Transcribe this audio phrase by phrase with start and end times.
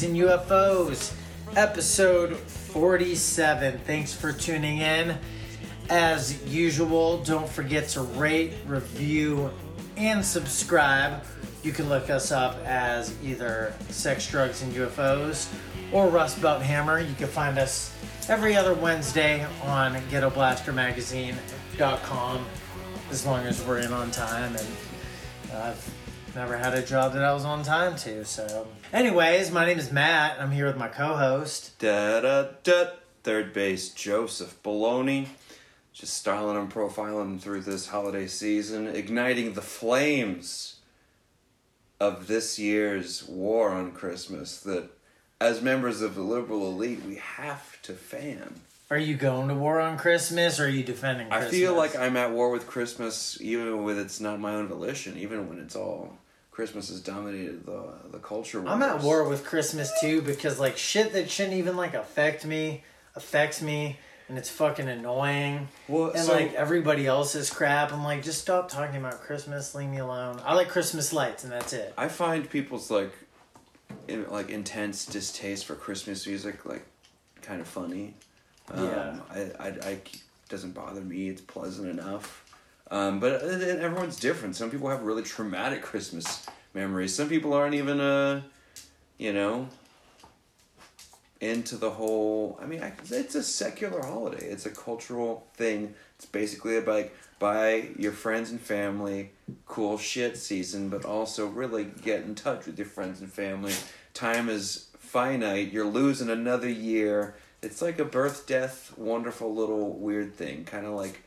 [0.00, 1.14] Drugs, and UFOs,
[1.56, 3.80] episode 47.
[3.84, 5.18] Thanks for tuning in.
[5.90, 9.50] As usual, don't forget to rate, review,
[9.98, 11.22] and subscribe.
[11.62, 15.52] You can look us up as either Sex, Drugs, and UFOs
[15.92, 17.00] or Rust Belt Hammer.
[17.00, 17.94] You can find us
[18.28, 22.46] every other Wednesday on GhettoBlasterMagazine.com
[23.10, 24.66] as long as we're in on time and
[25.52, 25.99] I've
[26.34, 28.24] never had a job that I was on time to.
[28.24, 30.40] So, anyways, my name is Matt.
[30.40, 31.78] I'm here with my co-host.
[31.78, 32.84] Da da da.
[33.22, 35.26] Third base Joseph Baloney.
[35.92, 40.76] Just styling and profiling through this holiday season, igniting the flames
[41.98, 44.88] of this year's war on Christmas that,
[45.40, 48.60] as members of the liberal elite, we have to fan.
[48.90, 52.16] Are you going to war on Christmas or are you defending I feel like I'm
[52.16, 56.16] at war with Christmas, even with it's not my own volition, even when it's all
[56.60, 58.62] Christmas has dominated the the culture.
[58.68, 62.84] I'm at war with Christmas too because like shit that shouldn't even like affect me
[63.16, 63.96] affects me
[64.28, 65.68] and it's fucking annoying.
[65.88, 69.88] Well, And so- like everybody else's crap, I'm like, just stop talking about Christmas, leave
[69.88, 70.38] me alone.
[70.44, 71.94] I like Christmas lights and that's it.
[71.96, 73.14] I find people's like,
[74.06, 76.84] in, like intense distaste for Christmas music like
[77.40, 78.12] kind of funny.
[78.70, 79.16] Um, Yeah.
[79.30, 80.00] I, I, I
[80.50, 81.30] doesn't bother me.
[81.30, 82.44] It's pleasant enough.
[82.90, 84.56] Um, but everyone's different.
[84.56, 87.14] Some people have really traumatic Christmas memories.
[87.14, 88.42] Some people aren't even uh,
[89.20, 89.68] you know,
[91.42, 92.58] into the whole.
[92.60, 94.46] I mean, I, it's a secular holiday.
[94.46, 95.94] It's a cultural thing.
[96.16, 99.30] It's basically about like buy your friends and family
[99.66, 103.74] cool shit season, but also really get in touch with your friends and family.
[104.14, 105.70] Time is finite.
[105.70, 107.34] You're losing another year.
[107.62, 110.64] It's like a birth, death, wonderful little weird thing.
[110.64, 111.22] Kind of like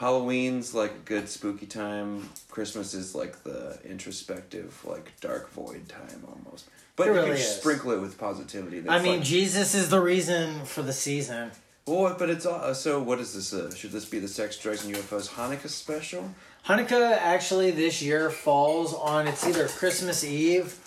[0.00, 2.30] Halloween's like a good spooky time.
[2.48, 6.64] Christmas is like the introspective, like dark void time almost.
[6.96, 7.56] But It you really can is.
[7.56, 8.78] sprinkle it with positivity.
[8.78, 11.50] I That's mean, like- Jesus is the reason for the season.
[11.84, 13.02] well, but it's all, so.
[13.02, 13.52] What is this?
[13.52, 16.34] Uh, should this be the Sex, Drugs, and UFOs Hanukkah special?
[16.66, 20.78] Hanukkah actually this year falls on it's either Christmas Eve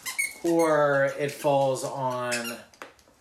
[0.44, 2.34] or it falls on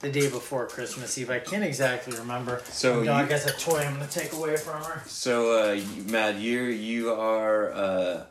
[0.03, 1.31] the day before Christmas Eve.
[1.31, 2.61] I can't exactly remember.
[2.69, 5.03] So My dog you- has a toy I'm gonna take away from her.
[5.07, 5.81] So, uh,
[6.11, 8.25] Matt, you you are uh,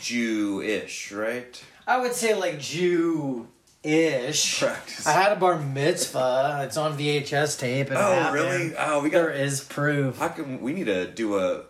[0.00, 1.62] Jewish, right?
[1.86, 3.48] I would say like Jew
[3.82, 4.60] ish.
[4.60, 5.06] Practice.
[5.06, 6.62] I had a bar mitzvah.
[6.64, 7.90] It's on VHS tape.
[7.90, 8.34] It Oh, happened.
[8.34, 8.72] really?
[8.78, 10.18] Oh, we got- There is proof.
[10.18, 11.62] How come we need to do a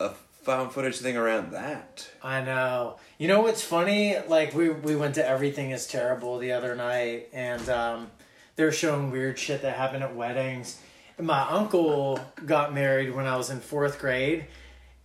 [0.00, 0.10] a
[0.42, 2.08] found footage thing around that?
[2.22, 2.96] I know.
[3.18, 4.16] You know what's funny?
[4.28, 8.10] Like we we went to Everything Is Terrible the other night, and um,
[8.56, 10.80] they're showing weird shit that happened at weddings.
[11.18, 14.46] My uncle got married when I was in fourth grade,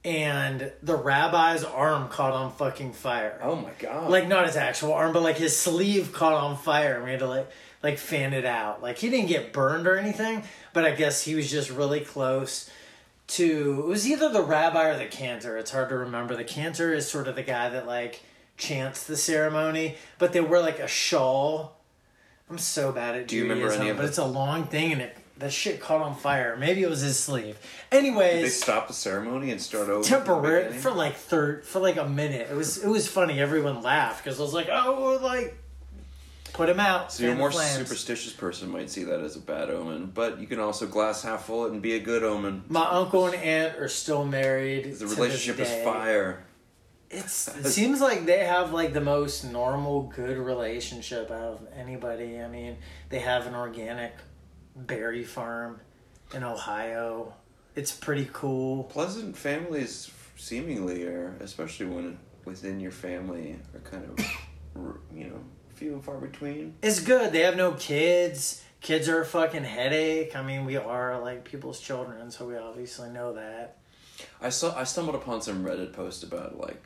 [0.04, 3.40] and the rabbi's arm caught on fucking fire.
[3.44, 4.10] Oh my god!
[4.10, 6.96] Like not his actual arm, but like his sleeve caught on fire.
[6.96, 7.50] and We had to like
[7.84, 8.82] like fan it out.
[8.82, 10.44] Like he didn't get burned or anything,
[10.74, 12.70] but I guess he was just really close
[13.28, 13.82] to.
[13.84, 15.58] It was either the rabbi or the cantor.
[15.58, 16.36] It's hard to remember.
[16.36, 18.22] The cantor is sort of the guy that like
[18.58, 21.79] chants the ceremony, but they wear like a shawl.
[22.50, 24.92] I'm so bad at Do you remember any of but the- it's a long thing
[24.94, 26.58] and it that shit caught on fire.
[26.58, 27.58] Maybe it was his sleeve.
[27.92, 30.04] Did Anyways, they stop the ceremony and start over?
[30.04, 30.82] from the temporary beginning?
[30.82, 32.50] for like third for like a minute.
[32.52, 33.40] It was it was funny.
[33.40, 35.56] Everyone laughed because I was like, oh, like
[36.52, 37.14] put him out.
[37.14, 37.72] So you're a fan more flames.
[37.78, 41.46] superstitious person might see that as a bad omen, but you can also glass half
[41.46, 42.64] full it and be a good omen.
[42.68, 44.84] My uncle and aunt are still married.
[44.86, 45.84] The to this relationship is day.
[45.86, 46.44] fire.
[47.10, 52.40] It's it seems like they have like the most normal, good relationship out of anybody.
[52.40, 52.78] I mean,
[53.10, 54.14] they have an organic
[54.76, 55.80] berry farm
[56.36, 57.34] in Ohio.
[57.76, 58.84] It's pretty cool.
[58.84, 64.26] Pleasant families seemingly are, especially when within your family, are kind of,
[65.14, 65.40] you know,
[65.74, 66.76] few and far between.
[66.82, 67.32] It's good.
[67.32, 68.64] They have no kids.
[68.82, 70.36] Kids are a fucking headache.
[70.36, 73.78] I mean, we are like people's children, so we obviously know that.
[74.42, 76.84] I saw I stumbled upon some Reddit post about like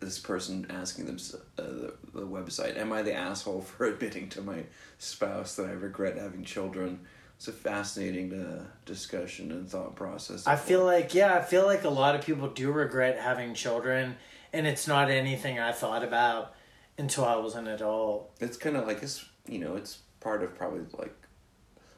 [0.00, 1.18] this person asking them
[1.58, 4.64] uh, the, the website, "Am I the asshole for admitting to my
[4.98, 7.00] spouse that I regret having children?"
[7.36, 10.44] It's a fascinating uh, discussion and thought process.
[10.46, 14.16] I feel like yeah, I feel like a lot of people do regret having children,
[14.52, 16.54] and it's not anything I thought about
[16.98, 18.32] until I was an adult.
[18.40, 21.14] it's kind of like it's you know it's part of probably like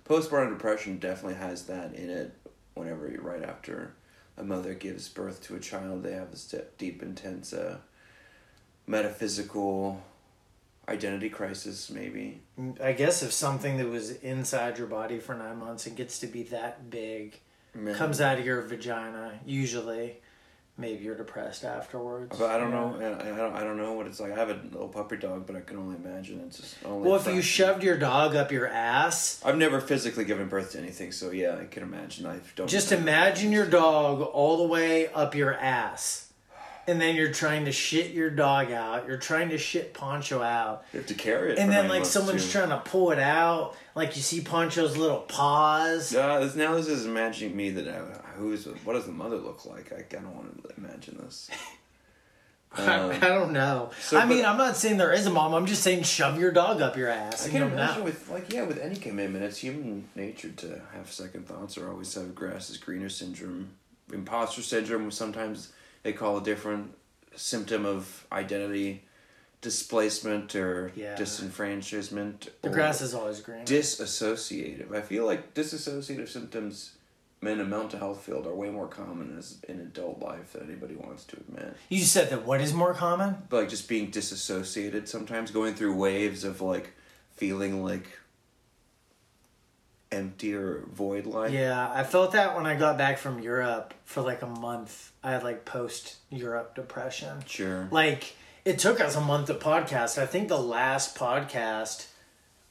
[0.05, 2.37] postpartum depression definitely has that in it.
[2.75, 3.95] Whenever you right after
[4.37, 7.79] a mother gives birth to a child, they have this de- deep, intense, uh,
[8.87, 10.03] metaphysical
[10.89, 11.91] identity crisis.
[11.91, 12.41] Maybe
[12.83, 16.27] I guess if something that was inside your body for nine months and gets to
[16.27, 17.39] be that big,
[17.75, 17.95] Man.
[17.95, 20.17] comes out of your vagina, usually,
[20.81, 22.37] maybe you're depressed afterwards.
[22.39, 22.81] But I don't Yeah.
[22.81, 23.19] know.
[23.21, 23.55] I I don't.
[23.57, 24.33] I don't know what it's like.
[24.33, 27.09] I have a little puppy dog, but I can only imagine it's just only.
[27.09, 30.79] Well, if you shoved your dog up your ass, I've never physically given birth to
[30.79, 32.27] anything, so yeah, I can imagine.
[32.27, 32.69] I don't.
[32.69, 36.27] just imagine your dog all the way up your ass.
[36.87, 39.07] And then you're trying to shit your dog out.
[39.07, 40.83] You're trying to shit Poncho out.
[40.93, 41.59] You have to carry it.
[41.59, 42.53] And then like someone's too.
[42.59, 43.77] trying to pull it out.
[43.95, 46.13] Like you see Poncho's little paws.
[46.15, 47.87] Uh, now this is imagining me that
[48.41, 49.93] uh, who's what does the mother look like?
[49.93, 51.51] I, I don't want to imagine this.
[52.73, 53.91] I, Um, I don't know.
[54.01, 55.55] so, I mean, I'm not saying there is a mom.
[55.55, 57.47] I'm just saying shove your dog up your ass.
[57.47, 58.05] I can don't imagine know.
[58.05, 62.15] with like yeah, with any commitment, it's human nature to have second thoughts or always
[62.15, 63.71] have grass is greener syndrome,
[64.13, 65.11] imposter syndrome.
[65.11, 65.73] Sometimes
[66.05, 66.95] they call a different
[67.35, 69.03] symptom of identity
[69.63, 71.17] displacement or Yeah.
[71.17, 72.49] disenfranchisement.
[72.63, 73.65] The grass is always green.
[73.65, 74.95] disassociative.
[74.95, 76.93] I feel like disassociative symptoms
[77.43, 80.95] in the mental health field are way more common as in adult life than anybody
[80.95, 81.77] wants to admit.
[81.89, 83.37] you said that what is more common?
[83.51, 86.93] Like just being disassociated sometimes, going through waves of like
[87.37, 88.19] feeling like
[90.13, 91.53] empty or void like.
[91.53, 95.13] Yeah, I felt that when I got back from Europe for like a month.
[95.23, 97.43] I had like post Europe depression.
[97.47, 97.89] Sure.
[97.91, 98.35] Like
[98.65, 100.19] it took us a month to podcast.
[100.19, 102.07] I think the last podcast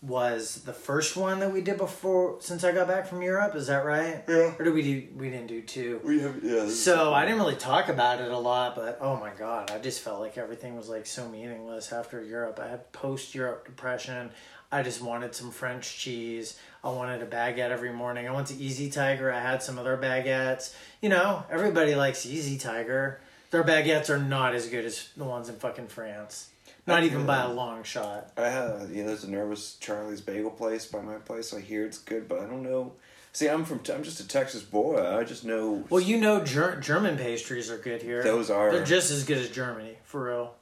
[0.02, 3.54] was the first one that we did before since I got back from Europe.
[3.56, 4.24] Is that right?
[4.30, 4.54] Yeah.
[4.58, 5.08] Or did we do?
[5.16, 6.00] We didn't do two.
[6.04, 6.70] We have yeah.
[6.70, 10.00] So I didn't really talk about it a lot, but oh my god, I just
[10.00, 12.60] felt like everything was like so meaningless after Europe.
[12.62, 14.32] I had post Europe depression.
[14.72, 16.58] I just wanted some French cheese.
[16.84, 18.28] I wanted a baguette every morning.
[18.28, 19.32] I went to Easy Tiger.
[19.34, 20.74] I had some other baguettes.
[21.02, 23.20] You know, everybody likes Easy Tiger.
[23.52, 26.50] Their baguettes are not as good as the ones in fucking France.
[26.90, 28.32] Not even by a long shot.
[28.38, 28.50] I
[28.92, 31.54] you know there's a nervous Charlie's Bagel place by my place.
[31.54, 32.94] I hear it's good, but I don't know.
[33.32, 35.00] See, I'm from I'm just a Texas boy.
[35.18, 35.86] I just know.
[35.90, 38.24] Well, you know, Ger- German pastries are good here.
[38.24, 40.56] Those are- They're just as good as Germany, for real.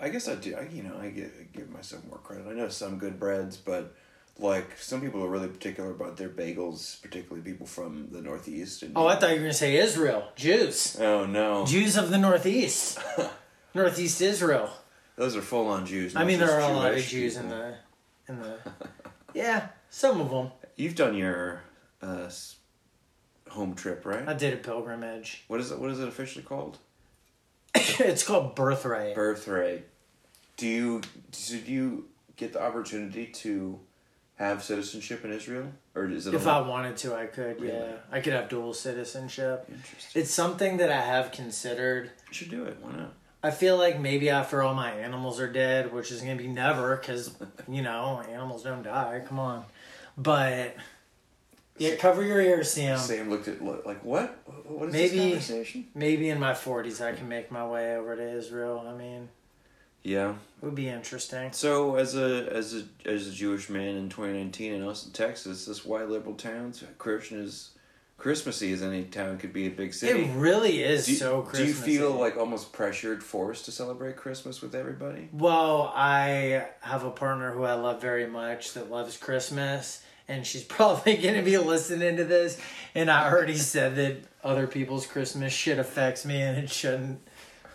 [0.00, 0.56] I guess I do.
[0.56, 2.46] I, you know, I give, I give myself more credit.
[2.48, 3.94] I know some good breads, but
[4.38, 8.82] like some people are really particular about their bagels, particularly people from the Northeast.
[8.82, 10.28] And, Oh, I thought you were gonna say Israel.
[10.36, 10.96] Jews.
[11.00, 12.98] Oh no, Jews of the Northeast.
[13.74, 14.70] Northeast Israel.
[15.16, 16.16] Those are full on Jews.
[16.16, 17.74] I mean, there are a lot of Jews in the,
[18.28, 18.58] in the.
[19.34, 20.52] Yeah, some of them.
[20.76, 21.62] You've done your
[22.00, 22.30] uh,
[23.50, 24.28] home trip, right?
[24.28, 25.42] I did a pilgrimage.
[25.48, 25.80] What is it?
[25.80, 26.78] What is it officially called?
[27.74, 29.16] it's called Birthright.
[29.16, 29.86] Birthright.
[30.56, 31.02] Do you
[31.32, 33.80] did you get the opportunity to
[34.36, 36.34] have citizenship in Israel, or is it?
[36.34, 37.60] If I wanted to, I could.
[37.60, 39.66] Yeah, I could have dual citizenship.
[39.68, 40.22] Interesting.
[40.22, 42.12] It's something that I have considered.
[42.28, 42.76] You should do it.
[42.80, 43.14] Why not?
[43.44, 46.96] I feel like maybe after all my animals are dead, which is gonna be never,
[46.96, 47.30] because
[47.68, 49.22] you know animals don't die.
[49.28, 49.64] Come on,
[50.16, 50.74] but
[51.76, 52.98] yeah, cover your ears, Sam.
[52.98, 54.38] Sam looked at like what?
[54.64, 55.86] What is Maybe- this conversation?
[55.94, 58.82] Maybe in my forties, I can make my way over to Israel.
[58.88, 59.28] I mean,
[60.02, 60.30] Yeah.
[60.30, 61.52] it would be interesting.
[61.52, 65.84] So as a as a as a Jewish man in 2019 in Austin, Texas, this
[65.84, 67.72] white liberal town, Christian is
[68.16, 70.22] Christmassy as any town could be a big city.
[70.22, 74.62] It really is do, so do you feel like almost pressured, forced to celebrate Christmas
[74.62, 75.28] with everybody?
[75.32, 80.62] Well, I have a partner who I love very much that loves Christmas, and she's
[80.64, 82.58] probably going to be listening to this.
[82.94, 87.20] And I already said that other people's Christmas shit affects me, and it shouldn't.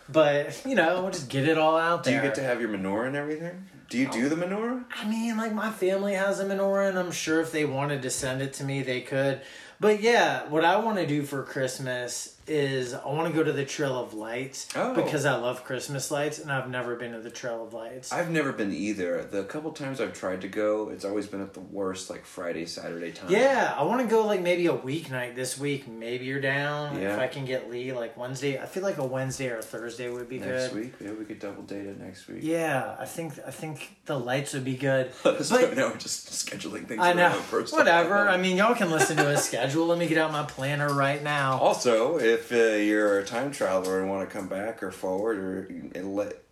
[0.08, 2.14] But you know, we'll just get it all out there.
[2.14, 3.66] Do you get to have your menorah and everything?
[3.90, 4.84] Do you do the menorah?
[4.96, 8.10] I mean, like my family has a menorah, and I'm sure if they wanted to
[8.10, 9.42] send it to me, they could.
[9.80, 13.52] But yeah, what I want to do for Christmas is I want to go to
[13.52, 14.92] the Trail of Lights Oh.
[14.94, 18.12] because I love Christmas lights, and I've never been to the Trail of Lights.
[18.12, 19.22] I've never been either.
[19.22, 22.66] The couple times I've tried to go, it's always been at the worst, like Friday,
[22.66, 23.30] Saturday time.
[23.30, 25.86] Yeah, I want to go like maybe a weeknight this week.
[25.88, 27.00] Maybe you're down.
[27.00, 27.14] Yeah.
[27.14, 30.10] If I can get Lee like Wednesday, I feel like a Wednesday or a Thursday
[30.10, 30.60] would be Next good.
[30.60, 32.40] Next week, yeah, we could double date it next week.
[32.42, 35.12] Yeah, I think I think the lights would be good.
[35.22, 35.88] But- know.
[35.90, 37.00] We're just scheduling things.
[37.00, 37.30] I know.
[37.30, 38.28] Whatever.
[38.28, 39.86] I mean, y'all can listen to a schedule.
[39.86, 41.58] Let me get out my planner right now.
[41.58, 45.68] Also, if uh, you're a time traveler and want to come back or forward or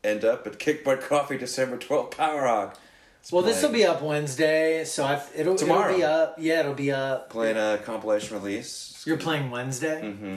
[0.04, 2.78] end up at Kick Butt Coffee December 12th, Power Rock.
[3.30, 5.88] Well, this will be up Wednesday, so I it'll Tomorrow.
[5.88, 6.34] it'll be up.
[6.38, 7.28] Yeah, it'll be up.
[7.30, 9.02] playing a compilation release.
[9.06, 10.00] You're playing Wednesday.
[10.02, 10.36] Mm-hmm.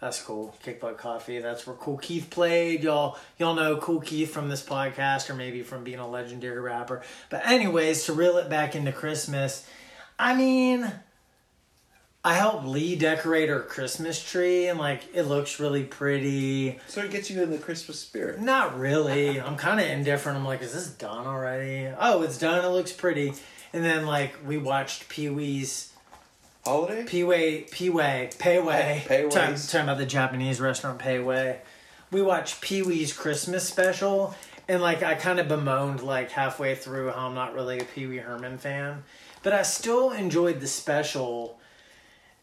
[0.00, 0.54] That's cool.
[0.62, 1.38] Kick Butt Coffee.
[1.38, 2.82] That's where Kool Keith played.
[2.82, 7.02] Y'all, y'all know Kool Keith from this podcast, or maybe from being a legendary rapper.
[7.30, 9.66] But anyways, to reel it back into Christmas,
[10.18, 10.92] I mean,
[12.26, 16.76] I helped Lee decorate her Christmas tree, and like it looks really pretty.
[16.88, 18.40] So it gets you in the Christmas spirit.
[18.40, 19.40] Not really.
[19.40, 20.36] I'm kind of indifferent.
[20.36, 21.88] I'm like, is this done already?
[21.96, 22.64] Oh, it's done.
[22.64, 23.32] It looks pretty.
[23.72, 25.92] And then like we watched Pee Wee's
[26.64, 27.04] holiday.
[27.04, 29.06] Peway, Peway, Payway.
[29.06, 29.30] Pei- Peiways.
[29.30, 31.58] Talking, talking about the Japanese restaurant Payway.
[32.10, 34.34] We watched Pee Wee's Christmas special,
[34.66, 38.08] and like I kind of bemoaned like halfway through how I'm not really a Pee
[38.08, 39.04] Wee Herman fan,
[39.44, 41.60] but I still enjoyed the special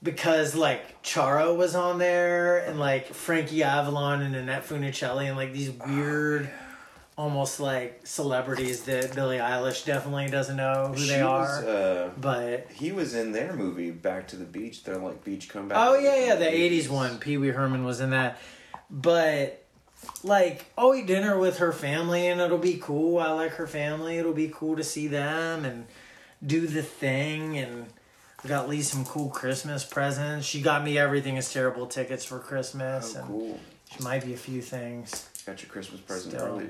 [0.04, 5.54] because like Charo was on there and like Frankie Avalon and Annette Funicello and like
[5.54, 6.50] these weird.
[7.16, 12.10] Almost like celebrities that Billie Eilish definitely doesn't know who She they was, are, uh,
[12.20, 14.84] but he was in their movie Back to the Beach.
[14.84, 15.78] They're like beach comeback.
[15.80, 17.20] Oh yeah, yeah, the '80s one.
[17.20, 18.40] Pee Wee Herman was in that,
[18.90, 19.64] but
[20.24, 23.20] like, I'll eat dinner with her family, and it'll be cool.
[23.20, 24.18] I like her family.
[24.18, 25.86] It'll be cool to see them and
[26.46, 27.58] do the thing.
[27.58, 27.88] And
[28.44, 30.46] I got Lee some cool Christmas presents.
[30.46, 33.60] She got me everything is terrible tickets for Christmas, Oh, and cool.
[33.90, 35.30] she might be a few things.
[35.46, 36.46] Got your Christmas present Still.
[36.46, 36.70] early.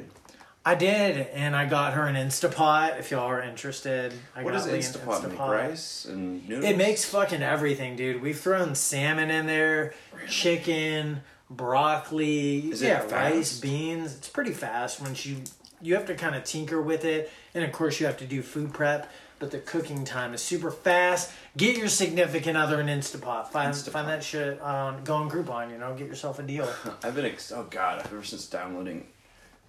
[0.66, 2.98] I did, and I got her an Instapot.
[3.00, 5.40] If y'all are interested, I What got does Lee an Instapot make?
[5.40, 6.72] Rice and noodles.
[6.72, 8.22] It makes fucking everything, dude.
[8.22, 9.94] We've thrown salmon in there,
[10.30, 14.16] chicken, broccoli, Is yeah, rice, beans.
[14.16, 15.38] It's pretty fast once you
[15.84, 18.42] you have to kind of tinker with it, and of course you have to do
[18.42, 19.12] food prep.
[19.40, 21.32] But the cooking time is super fast.
[21.58, 23.50] Get your significant other an Instapot.
[23.50, 23.90] Find Instapot.
[23.90, 25.72] find that shit on go on Groupon.
[25.72, 26.70] You know, get yourself a deal.
[27.04, 29.06] I've been ex- oh god, ever since downloading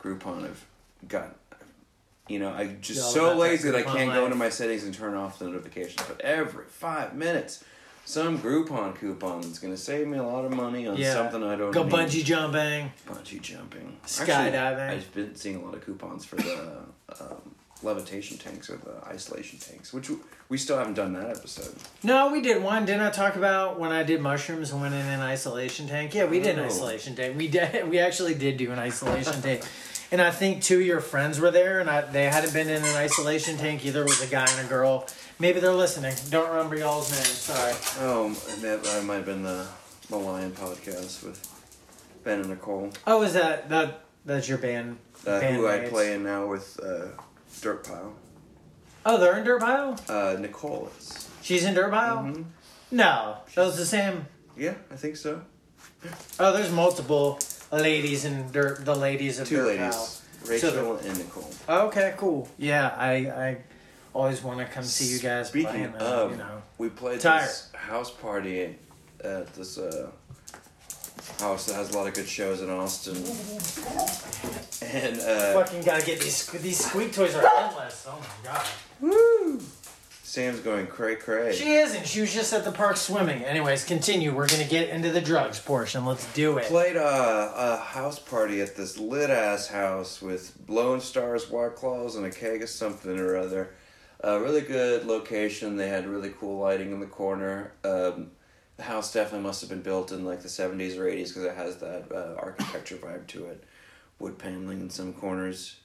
[0.01, 0.65] Groupon, I've
[1.09, 1.35] got
[2.29, 5.15] you know I just so lazy that I can't go into my settings and turn
[5.15, 6.07] off the notifications.
[6.07, 7.65] But every five minutes,
[8.05, 11.15] some Groupon coupon that's gonna save me a lot of money on Yeah.
[11.15, 11.93] something I don't Go need.
[11.93, 12.93] bungee jumping.
[13.09, 14.91] bungee jumping, Skydiving.
[14.91, 16.79] I've been seeing a lot of coupons for the
[17.21, 20.11] um, levitation tanks or the isolation tanks, which
[20.49, 21.75] we still haven't done that episode.
[22.03, 22.85] No, we did one.
[22.87, 26.15] Didn't I talk about when I did mushrooms and went in an isolation tank?
[26.15, 26.69] Yeah, we did an Oh.
[26.69, 27.37] isolation tank.
[27.37, 27.89] We did.
[27.89, 29.63] We actually did do an isolation tank,
[30.13, 32.83] and I think two of your friends were there, and I, they hadn't been in
[32.85, 34.03] an isolation tank either.
[34.03, 35.07] It was a guy and a girl.
[35.39, 36.15] Maybe they're listening.
[36.31, 37.27] Don't remember y'all's names.
[37.29, 37.75] Sorry.
[38.01, 39.67] Oh, that, might have been the
[40.09, 41.41] the Lion podcast with
[42.25, 42.91] Ben and Nicole.
[43.07, 44.01] Oh, is that that?
[44.25, 44.99] That's your band.
[45.27, 45.89] uh, who I bandmates.
[45.91, 47.07] play in now with uh,
[47.61, 48.15] Dirt Pile.
[49.07, 49.99] Oh, they're in Dirt Pile.
[50.09, 51.29] Uh, Nicole is.
[51.43, 52.19] She's in Dirt Pile.
[52.23, 52.45] Mhm.
[52.91, 54.27] No, that was the same.
[54.57, 55.43] Yeah, I think so.
[56.39, 57.39] Oh, there's multiple
[57.73, 58.85] ladies in Dirt.
[58.85, 60.51] The ladies of Two Dirt ladies, Pile.
[60.51, 61.51] Rachel and Nicole.
[61.69, 62.49] Okay, cool.
[62.57, 63.57] Yeah, I I
[64.15, 66.63] always want to come see you guys Speaking play, man, of, you know.
[66.79, 67.43] we played Tired.
[67.45, 68.77] this house party
[69.23, 70.11] at this uh,
[71.41, 73.17] house that has a lot of good shows in Austin.
[74.83, 78.07] And uh, Fucking gotta get these these squeak toys are endless.
[78.09, 78.67] Oh my god.
[79.01, 79.61] woo,
[80.23, 81.55] Sam's going cray cray.
[81.55, 82.07] She isn't.
[82.07, 83.43] She was just at the park swimming.
[83.45, 84.35] Anyways, continue.
[84.35, 86.05] We're gonna get into the drugs portion.
[86.05, 86.67] Let's do it.
[86.67, 92.17] Played a, a house party at this lit ass house with blown stars, white claws,
[92.17, 93.71] and a keg of something or other.
[94.25, 95.77] A really good location.
[95.77, 97.73] They had really cool lighting in the corner.
[97.85, 98.31] Um,
[98.79, 101.55] the house definitely must have been built in like the 70s or 80s because it
[101.55, 103.63] has that uh, architecture vibe to it.
[104.19, 105.77] Wood paneling in some corners.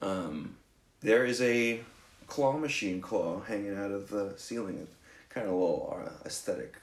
[0.00, 0.54] Um,
[1.00, 1.80] there is a
[2.28, 4.86] claw machine claw hanging out of the ceiling.
[5.28, 6.76] Kind of a little uh, aesthetic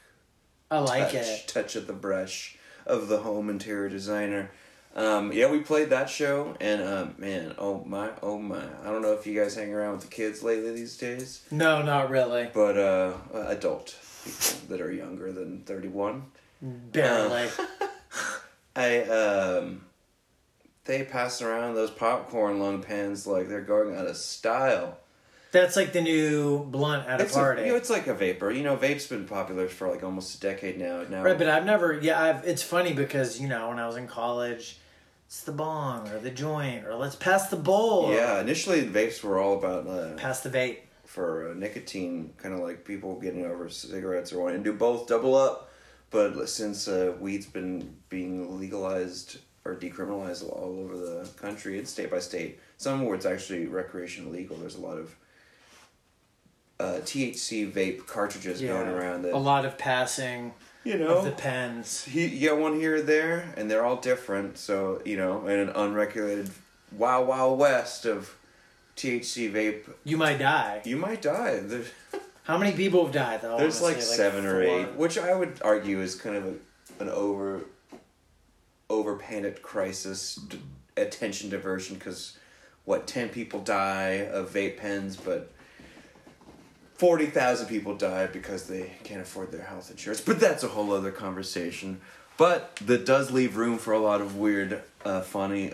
[0.69, 1.47] I like touch, it.
[1.47, 4.51] touch of the brush of the home interior designer.
[4.95, 8.63] Um, yeah, we played that show, and um, man, oh my, oh my!
[8.83, 11.81] I don't know if you guys hang around with the kids lately these days, No,
[11.81, 12.49] not really.
[12.53, 16.23] but uh, adult people that are younger than thirty-one.
[16.61, 17.47] Barely.
[18.75, 19.85] I um,
[20.85, 24.97] they pass around those popcorn lung pens like they're going out of style.
[25.51, 27.61] That's like the new blunt at a It's party.
[27.61, 28.51] A, you know, it's like a vapor.
[28.51, 31.03] You know, vape's been popular for like almost a decade now.
[31.09, 31.99] Now, right, but I've never.
[31.99, 32.45] Yeah, I've.
[32.47, 34.77] It's funny because you know when I was in college,
[35.29, 38.11] it's the bong or the joint or let's pass the bowl.
[38.11, 40.77] yeah, initially the vapes were all about uh, Pass the vape.
[41.05, 45.05] for uh, nicotine, kind of like people getting over cigarettes or wanting to do both,
[45.05, 45.69] double up.
[46.09, 52.09] But since uh, weed's been being legalized or decriminalized all over the country, it's state
[52.09, 52.59] by state.
[52.77, 54.57] Some where it's actually recreational legal.
[54.57, 55.15] There's a lot of
[56.79, 61.31] uh, THC vape cartridges going around that a lot of passing you of know the
[61.31, 62.07] pens.
[62.11, 64.57] you you get one here or there, and they're all different.
[64.57, 66.49] So you know, in an unregulated
[66.91, 68.35] wild wild west of
[68.95, 70.81] THC vape, You might die.
[70.85, 71.59] you might die.
[71.61, 71.87] There's,
[72.43, 73.57] How many people have died though?
[73.57, 74.15] there's like honestly?
[74.17, 76.53] seven or eight, which I would argue is kind of a,
[77.03, 77.61] an over
[78.89, 80.59] over panicked crisis d-
[80.97, 82.37] attention diversion because
[82.85, 85.51] what ten people die of vape pens, but.
[86.99, 90.19] 40,000 people die because they can't afford their health insurance.
[90.19, 92.01] But that's a whole other conversation.
[92.35, 95.71] But that does leave room for a lot of weird, uh, funny,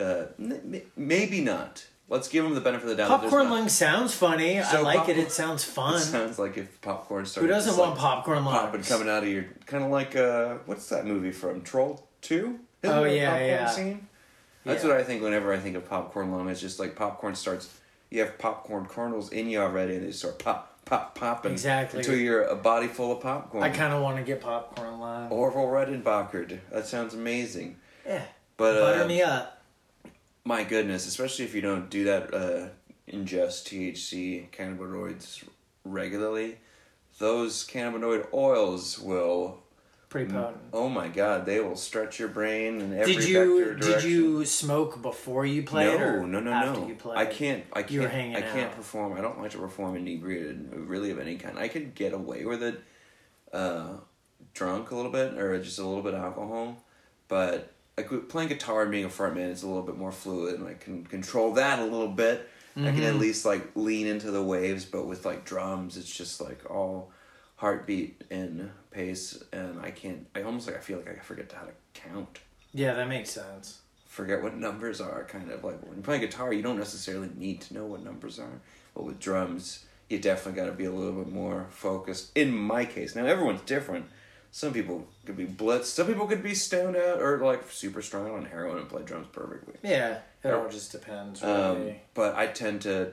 [0.00, 3.08] uh, n- m- maybe not let's give them the benefit of the doubt.
[3.08, 4.58] Popcorn lung sounds funny.
[4.58, 4.98] I like it.
[4.98, 6.00] popcorn- It sounds It fun.
[6.00, 7.42] sounds like if popcorn starts.
[7.42, 8.58] Who doesn't want like, popcorn lungs?
[8.58, 12.58] popping coming out of your kind of like uh what's that movie from Troll Two?
[12.84, 13.66] Oh, yeah, yeah.
[13.70, 14.06] Scene?
[14.64, 14.90] That's Yeah.
[14.90, 16.48] what I think whenever I think of popcorn lung.
[16.48, 17.68] It's just like popcorn starts.
[18.14, 21.98] You have popcorn kernels in you already, and they start pop, pop, popping Exactly.
[21.98, 23.64] until you're a body full of popcorn.
[23.64, 25.30] I kind of want to get popcorn lung.
[25.30, 26.60] Orville Redenbacher.
[26.70, 27.74] That sounds amazing.
[28.06, 28.22] yeah,
[28.56, 29.60] But butter uh, me up.
[30.44, 32.68] my goodness, especially if you don't do that, uh,
[33.12, 35.42] ingest THC cannabinoids
[35.84, 36.58] regularly,
[37.18, 39.63] those cannabinoid oils will.
[40.14, 40.58] Pretty potent.
[40.72, 44.44] Oh my God, they will stretch your brain in every Did you vector did you
[44.44, 46.86] smoke before you played no, or no, no, after no.
[46.86, 47.18] you played?
[47.18, 47.64] I can't.
[47.72, 48.12] I You were can't.
[48.20, 48.76] hanging I can't out.
[48.76, 49.14] perform.
[49.14, 51.58] I don't like to perform inebriated, really of any kind.
[51.58, 52.80] I could get away with it,
[53.52, 53.94] uh,
[54.52, 56.76] drunk a little bit or just a little bit of alcohol,
[57.26, 60.60] but like with playing guitar and being a frontman, it's a little bit more fluid,
[60.60, 62.48] and I can control that a little bit.
[62.76, 63.02] I can Mm-hmm.
[63.02, 67.10] at least like lean into the waves, but with like drums, it's just like all
[67.56, 70.26] heartbeat and pace, and I can't.
[70.34, 72.40] I almost like I feel like I forget how to count
[72.72, 73.80] Yeah, that makes sense.
[74.06, 77.60] forget what numbers are kind of like when you're playing guitar you don't necessarily need
[77.62, 78.60] to know what numbers are
[78.94, 82.84] but with drums you definitely got to be a little bit more focused in my
[82.84, 84.06] case now everyone's different
[84.52, 88.30] some people could be blitzed some people could be stoned out or like super strong
[88.30, 91.42] on heroin and play drums perfectly Yeah, it all just depends.
[91.42, 91.90] Really.
[91.90, 93.12] um, but i tend to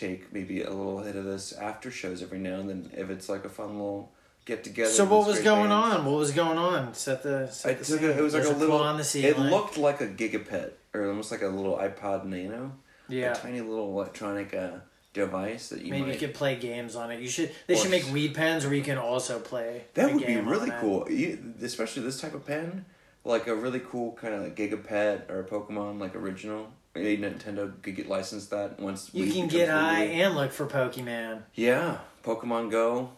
[0.00, 3.28] take maybe a little hit of this after shows every now and then if it's
[3.28, 4.10] like a fun little
[4.46, 5.72] get together so what was going band.
[5.72, 6.04] on?
[6.04, 6.94] What was going on?
[6.94, 7.46] Set the.
[7.48, 8.10] Set I the took scene.
[8.10, 8.20] it.
[8.20, 8.78] Was like There's a little.
[8.78, 12.72] on the it looked like a gigapet, or almost like a little iPod Nano.
[13.08, 13.32] Yeah.
[13.32, 14.78] A tiny little electronic uh,
[15.12, 16.12] device that you Maybe might.
[16.14, 17.20] you could play games on it.
[17.20, 17.52] You should.
[17.66, 19.84] They should make weed pens where you can also play.
[19.94, 21.10] that a would be really cool.
[21.10, 22.84] You, especially this type of pen,
[23.24, 26.72] like a really cool kind of like gigapet or a Pokemon like original.
[26.94, 29.10] Maybe Nintendo could get licensed that once.
[29.12, 31.42] You can get high and look for Pokemon.
[31.54, 33.12] Yeah, Pokemon Go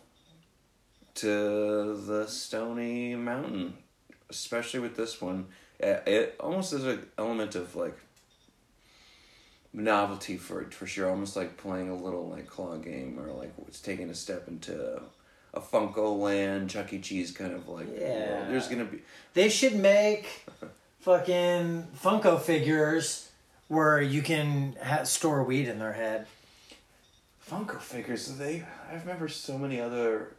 [1.14, 3.74] to the Stony Mountain,
[4.28, 5.46] especially with this one.
[5.78, 7.98] It, it almost is an element of like
[9.72, 11.08] novelty for for sure.
[11.08, 15.00] Almost like playing a little like claw game or like it's taking a step into
[15.54, 16.98] a Funko Land, Chuck E.
[16.98, 17.88] Cheese kind of like.
[17.98, 18.32] Yeah.
[18.32, 18.50] world.
[18.50, 20.46] There's gonna be They should make
[21.00, 23.30] fucking Funko figures
[23.68, 26.26] where you can ha- store weed in their head.
[27.48, 28.26] Funko figures.
[28.36, 30.34] They I remember so many other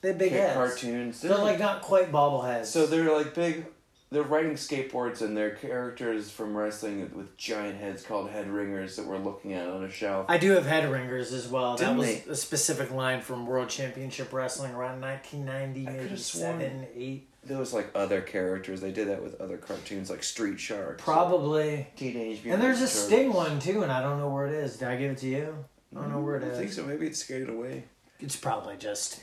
[0.00, 0.54] They big heads.
[0.54, 1.20] cartoons.
[1.20, 2.66] They're like not quite bobbleheads.
[2.66, 3.66] So they're like big.
[4.10, 9.04] They're riding skateboards, and they're characters from wrestling with giant heads called head ringers that
[9.06, 10.24] we're looking at on a shelf.
[10.30, 11.76] I do have head ringers as well.
[11.76, 12.30] Didn't that was they?
[12.30, 17.28] a specific line from World Championship Wrestling around 1990, I maybe seven, eight.
[17.48, 18.80] There was like other characters.
[18.80, 21.88] They did that with other cartoons, like Street Sharks, Probably.
[21.96, 24.76] Teenage Mutant And there's a Sting one too, and I don't know where it is.
[24.76, 25.64] Did I give it to you?
[25.96, 26.84] I don't know where it I don't think so.
[26.84, 27.84] Maybe it's skated away.
[28.20, 29.22] It's probably just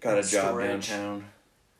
[0.00, 0.88] Got a job Storage.
[0.88, 1.24] downtown.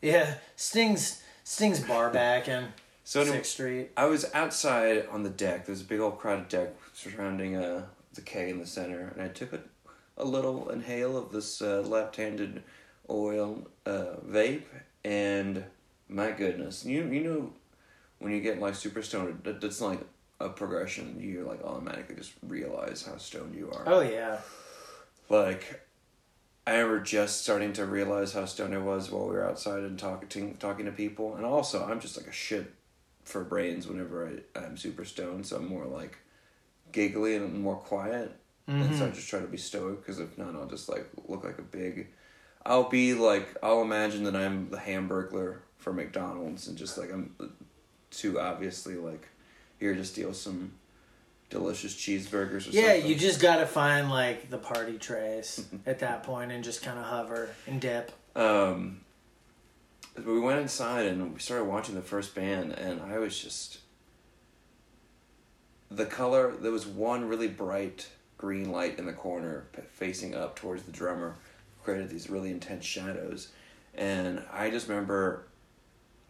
[0.01, 0.35] yeah.
[0.57, 2.69] Sting's Sting's bar back in
[3.05, 3.91] So anyway, Sixth Street.
[3.97, 5.67] I was outside on the deck.
[5.67, 9.29] There's a big old crowded deck surrounding uh, the K in the center, and I
[9.29, 9.61] took a,
[10.17, 12.63] a little inhale of this uh, left-handed
[13.11, 14.63] oil uh, vape,
[15.05, 15.65] and
[16.09, 17.53] my goodness, you you know
[18.19, 20.01] when you get like super stoned, that, that's like
[20.41, 21.17] a progression.
[21.21, 23.83] You like automatically just realize how stoned you are.
[23.87, 24.39] Oh yeah.
[25.29, 25.87] Like,
[26.67, 29.99] I remember just starting to realize how stoned I was while we were outside and
[29.99, 31.37] talking to, talking to people.
[31.37, 32.73] And also, I'm just like a shit
[33.25, 35.47] for brains whenever I, I'm super stoned.
[35.47, 36.19] So I'm more like
[36.93, 38.37] giggly and more quiet.
[38.69, 39.05] And so mm-hmm.
[39.05, 41.63] I just try to be stoic because if not, I'll just like look like a
[41.63, 42.09] big.
[42.65, 47.35] I'll be like, I'll imagine that I'm the hamburglar for McDonald's and just like I'm
[48.11, 49.29] too obviously like,
[49.79, 50.73] here, just steal some
[51.51, 52.81] delicious cheeseburgers or something.
[52.81, 53.11] Yeah, something.
[53.11, 57.05] you just gotta find like the party trays at that point and just kind of
[57.05, 58.13] hover and dip.
[58.35, 59.01] Um,
[60.17, 63.79] we went inside and we started watching the first band, and I was just
[65.91, 66.53] the color.
[66.53, 70.93] There was one really bright green light in the corner, p- facing up towards the
[70.93, 71.37] drummer,
[71.85, 73.49] created these really intense shadows,
[73.95, 75.47] and I just remember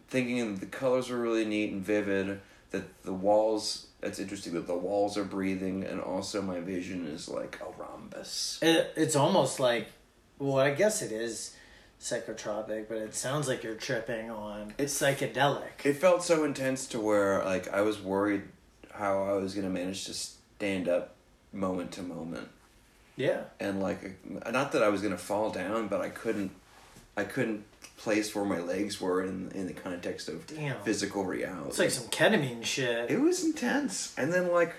[0.07, 2.41] thinking the colors were really neat and vivid.
[2.71, 3.87] That the walls.
[4.01, 8.59] It's interesting that the walls are breathing, and also my vision is like a rhombus.
[8.61, 9.87] It, it's almost like,
[10.39, 11.55] well, I guess it is
[12.03, 15.85] psychotropic, but it sounds like you're tripping on it's psychedelic.
[15.85, 18.43] It felt so intense to where like I was worried
[18.91, 21.15] how I was gonna manage to stand up
[21.53, 22.49] moment to moment,
[23.15, 23.41] yeah.
[23.59, 26.51] and like not that I was gonna fall down, but I couldn't,
[27.15, 27.65] I couldn't
[27.97, 30.81] place where my legs were in in the context of Damn.
[30.81, 31.69] physical reality.
[31.69, 33.09] It's like some ketamine shit.
[33.09, 34.75] it was intense, and then like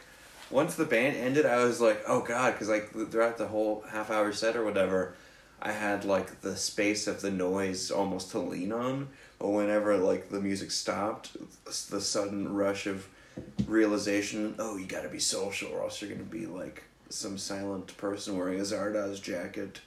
[0.51, 4.11] once the band ended, I was like, oh god, because like throughout the whole half
[4.11, 5.15] hour set or whatever,
[5.61, 9.09] I had like the space of the noise almost to lean on.
[9.39, 13.09] But whenever like the music stopped, the sudden rush of
[13.67, 17.97] realization, oh, you got to be social, or else you're gonna be like some silent
[17.97, 19.81] person wearing a Zardoz jacket.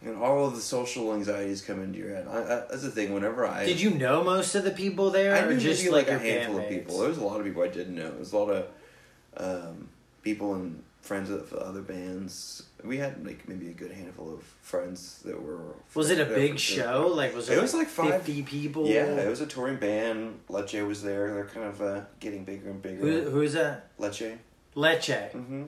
[0.00, 2.28] And all of the social anxieties come into your head.
[2.30, 3.12] I, I, that's the thing.
[3.12, 6.16] Whenever I Did you know most of the people there, I or just like, like,
[6.16, 6.98] a handful of people.
[7.00, 8.08] There was a lot of people I didn't know.
[8.08, 8.66] There was a lot of
[9.36, 9.88] um,
[10.22, 12.62] people and friends of other bands.
[12.84, 15.74] We had like maybe a good handful of friends that were.
[15.94, 17.10] Was it a big show?
[17.12, 18.86] Like was It it was like five- fifty people?
[18.86, 20.38] Yeah, it was a touring band.
[20.48, 21.34] Lecce was there.
[21.34, 23.00] They're kind of uh, getting bigger and bigger.
[23.00, 23.88] Who who's that?
[23.98, 24.38] Lecce.
[24.76, 25.32] Lecce.
[25.32, 25.64] hmm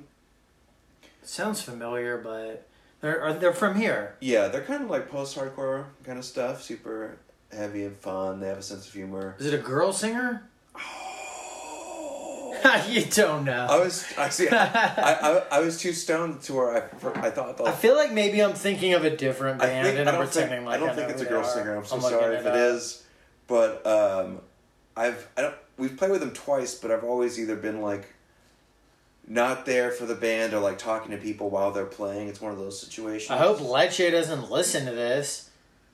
[1.31, 2.66] Sounds familiar, but
[3.01, 4.16] they're are, they're from here.
[4.19, 6.61] Yeah, they're kind of like post-hardcore kind of stuff.
[6.61, 7.19] Super
[7.53, 8.40] heavy and fun.
[8.40, 9.37] They have a sense of humor.
[9.38, 10.51] Is it a girl singer?
[12.88, 13.69] you don't know.
[13.71, 14.49] I was I see.
[14.49, 16.79] I, I, I was too stoned to where I
[17.25, 17.61] I thought.
[17.61, 20.49] I feel like maybe I'm thinking of a different band think and I'm don't think
[20.49, 21.77] pretending I don't I think it's a girl singer.
[21.77, 22.57] I'm so looking sorry if it up.
[22.57, 23.05] is,
[23.47, 24.40] but um,
[24.97, 28.16] I've I don't we've played with them twice, but I've always either been like
[29.31, 32.27] not there for the band or like talking to people while they're playing.
[32.29, 33.31] It's one of those situations.
[33.31, 35.49] I hope Lecce doesn't listen to this.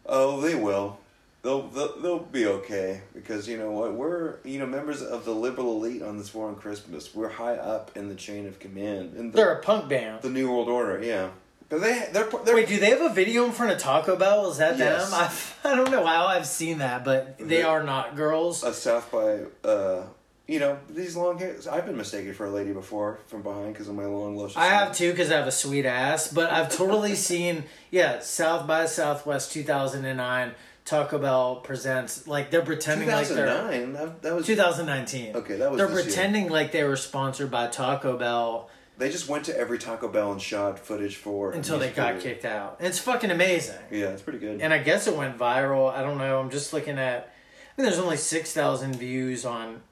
[0.07, 0.99] Oh, they will.
[1.43, 5.31] They'll, they'll they'll be okay because you know what we're you know members of the
[5.33, 7.15] liberal elite on this war on Christmas.
[7.15, 10.23] We're high up in the chain of command And the, They're a punk band.
[10.23, 11.01] the New World Order.
[11.05, 11.29] Yeah,
[11.69, 14.51] but they they're they're Wait, do they have a video in front of Taco Bell?
[14.51, 15.09] Is that Yes.
[15.11, 15.21] them?
[15.71, 18.65] I, I don't know how I've seen that, but they They- are not girls.
[18.65, 20.03] a South by, uh,
[20.49, 21.67] you know, these long hairs.
[21.67, 24.57] I've been mistaken for a lady before from behind because of my long luscious.
[24.57, 28.67] I have too because I have a sweet ass, but I've totally seen yeah South
[28.67, 30.53] by Southwest 2009
[30.85, 33.93] Taco Bell presents like they're pretending like they're 2009.
[33.95, 35.35] That, that was 2019.
[35.35, 36.05] Okay, that was They're this year.
[36.05, 40.31] pretending like they were sponsored by Taco Bell They just went to every Taco Bell
[40.31, 42.77] and shot footage for until they got kicked out.
[42.79, 43.81] It's fucking amazing.
[43.91, 44.61] Yeah, it's pretty good.
[44.61, 45.93] And I guess it went viral.
[45.93, 46.39] I don't know.
[46.39, 47.33] I'm just looking at.
[47.77, 49.83] I mean, there's only six thousand views on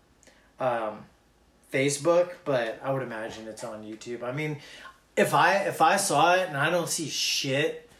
[0.60, 1.04] um,
[1.72, 4.22] Facebook, but I would imagine it's on YouTube.
[4.22, 4.58] I mean,
[5.16, 7.90] if I if I saw it and I don't see shit,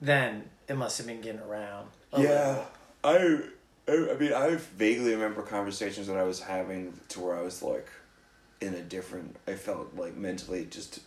[0.00, 1.88] then it must have been getting around.
[2.16, 2.64] yeah,
[3.02, 3.40] I,
[3.88, 7.62] I, I mean, I vaguely remember conversations that I was having to where I was
[7.62, 7.88] like,
[8.60, 9.36] in a different.
[9.46, 11.00] I felt like mentally, just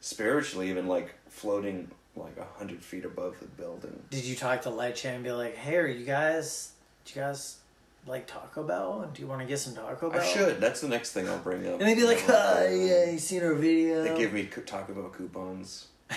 [0.00, 4.02] spiritually, even like floating like a hundred feet above the building.
[4.10, 6.72] Did you talk to Leche and be like, "Hey, are you guys?
[7.04, 7.58] Do you guys
[8.06, 9.08] like Taco Bell?
[9.12, 10.60] Do you want to get some Taco Bell?" I should.
[10.60, 11.80] That's the next thing I'll bring up.
[11.80, 14.92] And they'd be like, Uh, "Ah, yeah, you seen our video?" They give me Taco
[14.92, 15.86] Bell coupons.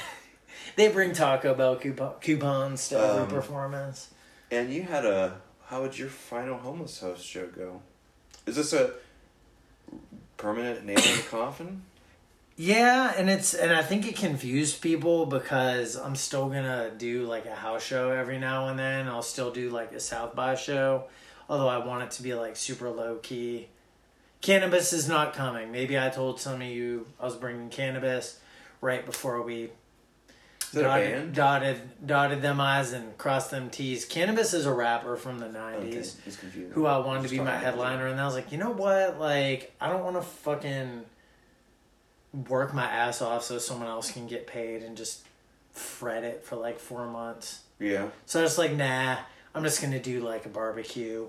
[0.75, 4.09] They bring Taco Bell coupon, coupons to every Um, performance.
[4.51, 5.39] And you had a.
[5.67, 7.81] How would your final homeless host show go?
[8.45, 8.91] Is this a
[10.37, 11.83] permanent nail in the coffin?
[12.57, 17.45] Yeah, and it's and I think it confused people because I'm still gonna do like
[17.45, 19.07] a house show every now and then.
[19.07, 21.05] I'll still do like a South by show,
[21.49, 23.67] although I want it to be like super low key.
[24.41, 25.71] Canibus is not coming.
[25.71, 28.37] Maybe I told some of you I was bringing Canibus
[28.81, 29.71] right before we
[30.61, 34.07] Is that a dotted, dotted dotted them I's and crossed them T's.
[34.07, 36.71] Canibus is a rapper from the '90s it's confusing.
[36.73, 39.19] who I wanted to be my headliner, and I was like, you know what?
[39.19, 41.05] Like, I don't want to fucking
[42.49, 45.25] work my ass off so someone else can get paid and just
[45.71, 47.61] fret it for like four months.
[47.79, 48.09] Yeah.
[48.25, 49.17] So I was like, nah,
[49.55, 51.27] I'm just gonna do like a barbecue,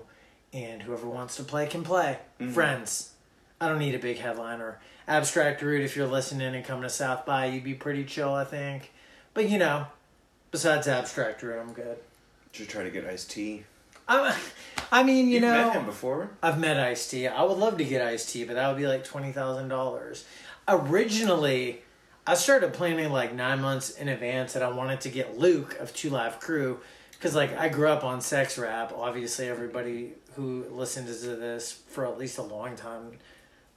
[0.53, 2.19] and whoever wants to play can play.
[2.39, 2.53] Mhm.
[2.53, 3.11] Friends,
[3.59, 4.79] I don't need a big headliner.
[5.07, 8.43] Abstract Rude, if you're listening and coming to South by, you'd be pretty chill, I
[8.43, 8.91] think.
[9.33, 9.87] But you know,
[10.51, 11.97] besides Abstract Rude, I'm good.
[12.51, 13.63] Should try to get Ice T.
[14.09, 14.33] I'm,
[14.91, 16.29] I mean, you You've know, met him before.
[16.43, 17.27] I've met Ice T.
[17.27, 20.25] I would love to get Ice T, but that would be like twenty thousand dollars.
[20.67, 21.81] Originally,
[22.25, 25.93] I started planning like nine months in advance that I wanted to get Luke of
[25.93, 26.79] Two Live Crew
[27.17, 28.93] because like I grew up on sex rap.
[28.95, 33.17] Obviously, everybody who listens to this for at least a long time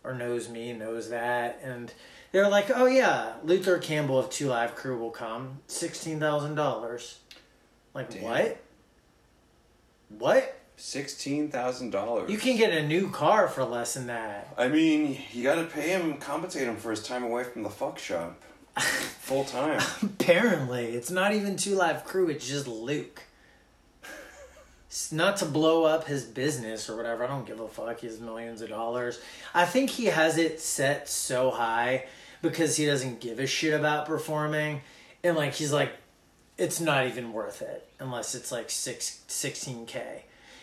[0.04, 1.92] or knows me knows that, and
[2.32, 7.18] they're like, "Oh yeah, Luther Campbell of Two Live Crew will come, sixteen thousand dollars."
[7.94, 8.22] Like Damn.
[8.22, 8.60] what?
[10.18, 10.56] What?
[10.76, 12.30] Sixteen thousand dollars.
[12.30, 14.54] You can get a new car for less than that.
[14.56, 17.70] I mean, you got to pay him, compensate him for his time away from the
[17.70, 18.40] fuck shop,
[18.78, 19.80] full time.
[20.02, 23.22] Apparently, it's not even Two Live Crew, it's just Luke.
[25.12, 27.24] Not to blow up his business or whatever.
[27.24, 28.00] I don't give a fuck.
[28.00, 29.20] He has millions of dollars.
[29.54, 32.06] I think he has it set so high
[32.42, 34.80] because he doesn't give a shit about performing.
[35.22, 35.92] And like he's like
[36.58, 40.02] it's not even worth it unless it's like six, 16k.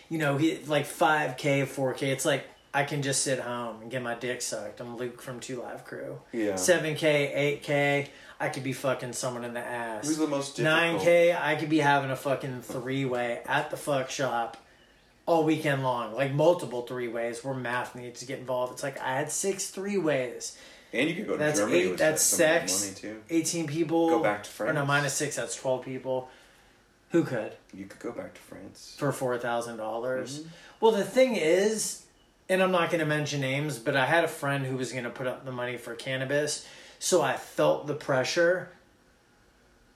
[0.08, 2.02] You know, he like 5k, 4k.
[2.02, 4.80] It's like I can just sit home and get my dick sucked.
[4.80, 6.20] I'm Luke from Two Live Crew.
[6.32, 6.52] Yeah.
[6.52, 8.08] 7K, 8K,
[8.40, 10.06] I could be fucking someone in the ass.
[10.06, 11.02] Who's the most difficult?
[11.02, 14.56] 9K, I could be having a fucking three way at the fuck shop
[15.26, 16.14] all weekend long.
[16.14, 18.72] Like multiple three ways where math needs to get involved.
[18.74, 20.56] It's like I had six three ways.
[20.92, 23.02] And you could go to That's Germany eight, that's sex.
[23.28, 24.08] 18 people.
[24.08, 24.70] Go back to France.
[24.70, 26.30] Or no, minus six, that's 12 people.
[27.10, 27.52] Who could?
[27.74, 28.94] You could go back to France.
[28.98, 30.40] for four thousand dollars.
[30.40, 30.48] Mm-hmm.
[30.80, 32.04] Well, the thing is,
[32.48, 35.04] and I'm not going to mention names, but I had a friend who was going
[35.04, 36.66] to put up the money for Canibus,
[36.98, 38.70] so I felt the pressure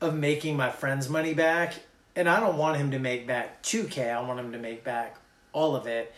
[0.00, 1.74] of making my friend's money back,
[2.16, 4.10] and I don't want him to make back two k.
[4.10, 5.16] I want him to make back
[5.52, 6.12] all of it,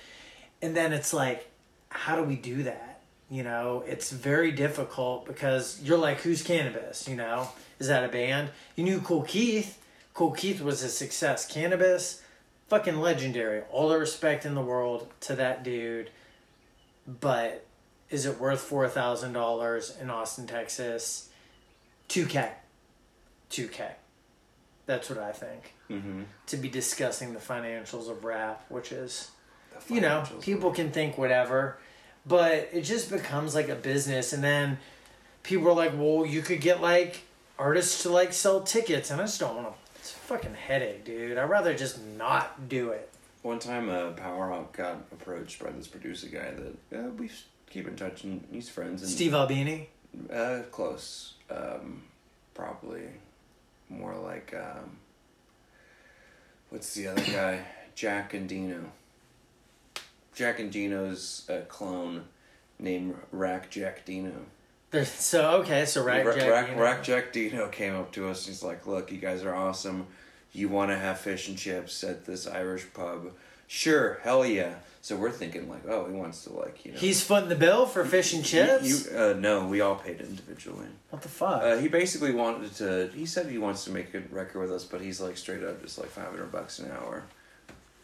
[0.62, 1.50] and then it's like,
[1.88, 3.00] how do we do that?
[3.30, 7.08] You know, it's very difficult because you're like, who's Canibus?
[7.08, 8.50] You know, is that a band?
[8.76, 9.80] You knew Kool Keith.
[10.12, 11.50] Kool Keith was a success.
[11.50, 12.20] Canibus,
[12.68, 13.62] fucking legendary.
[13.70, 16.10] All the respect in the world to that dude.
[17.20, 17.66] But
[18.10, 21.30] is it worth four thousand dollars in Austin, Texas?
[22.08, 22.50] Two K.
[23.50, 23.92] Two K.
[24.86, 25.74] That's what I think.
[25.90, 26.22] Mm-hmm.
[26.46, 29.30] To be discussing the financials of rap, which is
[29.88, 31.78] you know, people can think whatever,
[32.26, 34.32] but it just becomes like a business.
[34.32, 34.78] And then
[35.42, 37.22] people are like, well, you could get like
[37.58, 39.10] artists to like sell tickets.
[39.10, 39.74] And I just don't want to.
[39.96, 41.38] It's a fucking headache, dude.
[41.38, 43.10] I'd rather just not do it.
[43.42, 46.52] One time, uh, Power Up got approached by this producer guy
[46.90, 47.30] that uh, we
[47.74, 49.02] keep in touch and he's friends.
[49.02, 49.88] And, Steve Albini?
[50.32, 51.34] Uh, close.
[51.50, 52.04] Um,
[52.54, 53.08] probably
[53.90, 54.96] more like um,
[56.70, 57.64] what's the other guy?
[57.96, 58.84] Jack Endino.
[60.34, 62.24] Jack Endino's a clone
[62.78, 64.32] named Rack Jack Dino.
[64.90, 66.50] There's, so, okay, so Rack Ra- Jack.
[66.50, 66.82] Rack, know.
[66.82, 70.06] Rack Jack Dino came up to us and he's like, Look, you guys are awesome.
[70.52, 73.32] You want to have fish and chips at this Irish pub?
[73.66, 74.74] Sure, hell yeah.
[75.04, 76.98] So we're thinking, like, oh, he wants to, like, you know.
[76.98, 78.88] He's footing the bill for fish and chips?
[78.88, 80.86] You, you, uh, no, we all paid individually.
[81.10, 81.62] what the fuck?
[81.62, 83.10] Uh, he basically wanted to.
[83.14, 85.82] He said he wants to make a record with us, but he's like straight up
[85.82, 87.24] just like five hundred bucks an hour.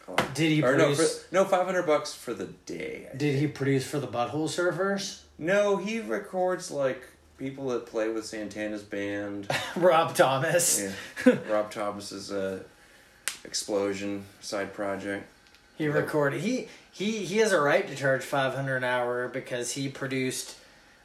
[0.09, 3.09] Um, Did he Or no, produce- for, no, five hundred bucks for the day.
[3.11, 5.23] I Did he produce for the Butthole Surfers?
[5.39, 7.03] No, he records like
[7.39, 9.51] people that play with Santana's band.
[9.75, 10.93] Rob Thomas.
[11.25, 11.39] Yeah.
[11.49, 12.63] Rob Thomas's uh,
[13.43, 15.27] explosion side project.
[15.81, 16.43] He recorded.
[16.43, 20.59] He he he has a right to charge five hundred an hour because he produced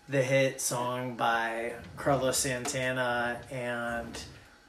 [0.10, 4.22] the hit song by Carlos Santana and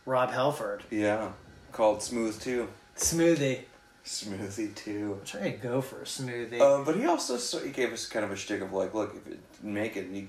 [0.05, 0.85] Rob Halford.
[0.93, 1.33] Yeah,
[1.73, 2.69] called Smooth Two.
[2.97, 3.63] Smoothie.
[4.05, 5.19] Smoothie Two.
[5.19, 6.61] I'm trying to go for a smoothie.
[6.61, 9.17] Um, but he also so he gave us kind of a shtick of like, look,
[9.17, 10.29] if it make it, you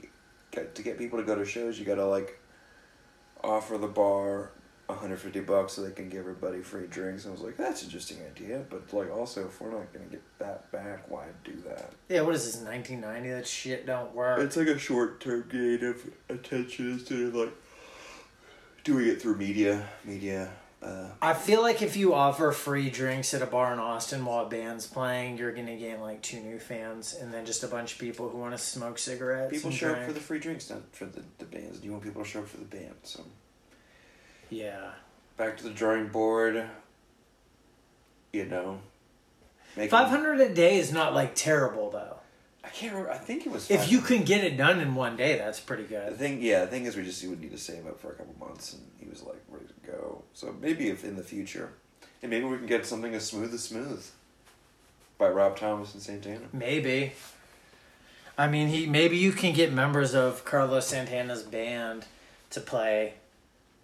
[0.52, 2.42] got to get people to go to shows, you gotta like
[3.44, 4.50] offer the bar
[4.88, 7.26] 150 bucks so they can give everybody free drinks.
[7.26, 10.06] And I was like, that's an interesting idea, but like also if we're not gonna
[10.06, 11.92] get that back, why do that?
[12.10, 12.62] yeah, what is this?
[12.62, 13.30] Nineteen ninety?
[13.30, 14.40] That shit don't work.
[14.40, 17.54] It's like a short term gain of attention instead of like
[18.86, 20.50] doing it through media, media.
[20.82, 24.46] Uh, I feel like if you offer free drinks at a bar in Austin while
[24.46, 27.94] a band's playing, you're gonna gain like two new fans and then just a bunch
[27.94, 29.52] of people who want to smoke cigarettes.
[29.52, 31.80] people and show up for the free drinks, not for the, the bands.
[31.80, 33.22] Do you want people to show up for the band, so.
[34.50, 34.92] Yeah.
[35.38, 36.66] back to the drawing board.
[38.34, 38.82] You know,
[39.90, 42.18] Five hundred a day is not like terrible though.
[42.64, 43.14] I can't remember.
[43.14, 43.72] I think it was.
[43.72, 46.12] If you can get it done in one day, that's pretty good.
[46.12, 48.16] The thing, yeah, the thing is, we just would need to save up for a
[48.16, 50.24] couple months, and he was like ready to go.
[50.34, 51.74] So maybe if in the future,
[52.22, 54.06] and maybe we can get something as smooth as smooth
[55.18, 56.48] by Rob Thomas and Santana.
[56.52, 57.14] Maybe.
[58.38, 62.06] I mean, he maybe you can get members of Carlos Santana's band
[62.50, 63.14] to play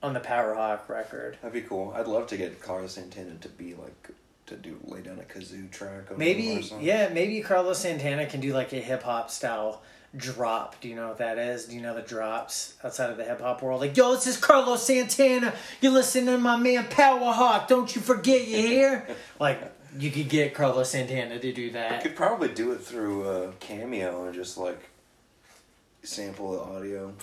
[0.04, 1.38] on the Power Hawk record.
[1.42, 1.94] That'd be cool.
[1.96, 4.12] I'd love to get Carlos Santana to be like
[4.46, 6.16] to do lay down a kazoo track.
[6.18, 6.84] Maybe one of our songs.
[6.84, 9.82] yeah, maybe Carlos Santana can do like a hip hop style
[10.16, 10.80] drop.
[10.82, 11.66] Do you know what that is?
[11.66, 13.80] Do you know the drops outside of the hip hop world?
[13.80, 15.54] Like, yo, this is Carlos Santana.
[15.82, 17.70] You're listening to my man Power Hawk.
[17.70, 19.08] Don't you forget you here.
[19.40, 21.94] like, you could get Carlos Santana to do that.
[21.94, 24.90] I could probably do it through uh, Cameo and just like
[26.04, 27.14] sample the audio.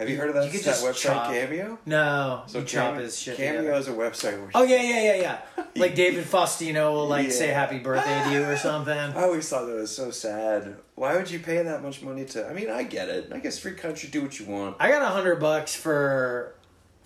[0.00, 1.30] Have you heard of that, you could that just website chop.
[1.30, 1.78] Cameo?
[1.86, 3.36] No, you chop his shit.
[3.36, 3.78] Cameo together.
[3.78, 5.64] is a website where Oh yeah, yeah, yeah, yeah.
[5.76, 7.32] Like David Faustino will like Yeah.
[7.32, 8.96] say happy birthday to you or something.
[8.98, 10.76] I always thought that was so sad.
[10.94, 12.48] Why would you pay that much money to?
[12.48, 13.30] I mean, I get it.
[13.32, 14.76] I guess free country, do what you want.
[14.80, 16.54] I got a hundred bucks for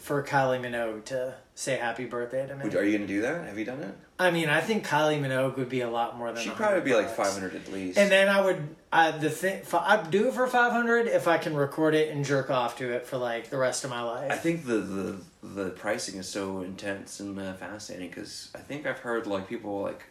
[0.05, 2.65] for Kylie Minogue to say happy birthday to me.
[2.65, 3.47] Would, are you gonna do that?
[3.47, 3.95] Have you done it?
[4.19, 6.43] I mean, I think Kylie Minogue would be a lot more than.
[6.43, 7.97] She'd probably be like five hundred at least.
[7.99, 11.39] And then I would, I the thing, I'd do it for five hundred if I
[11.39, 14.31] can record it and jerk off to it for like the rest of my life.
[14.31, 18.87] I think the the the pricing is so intense and uh, fascinating because I think
[18.87, 20.05] I've heard like people like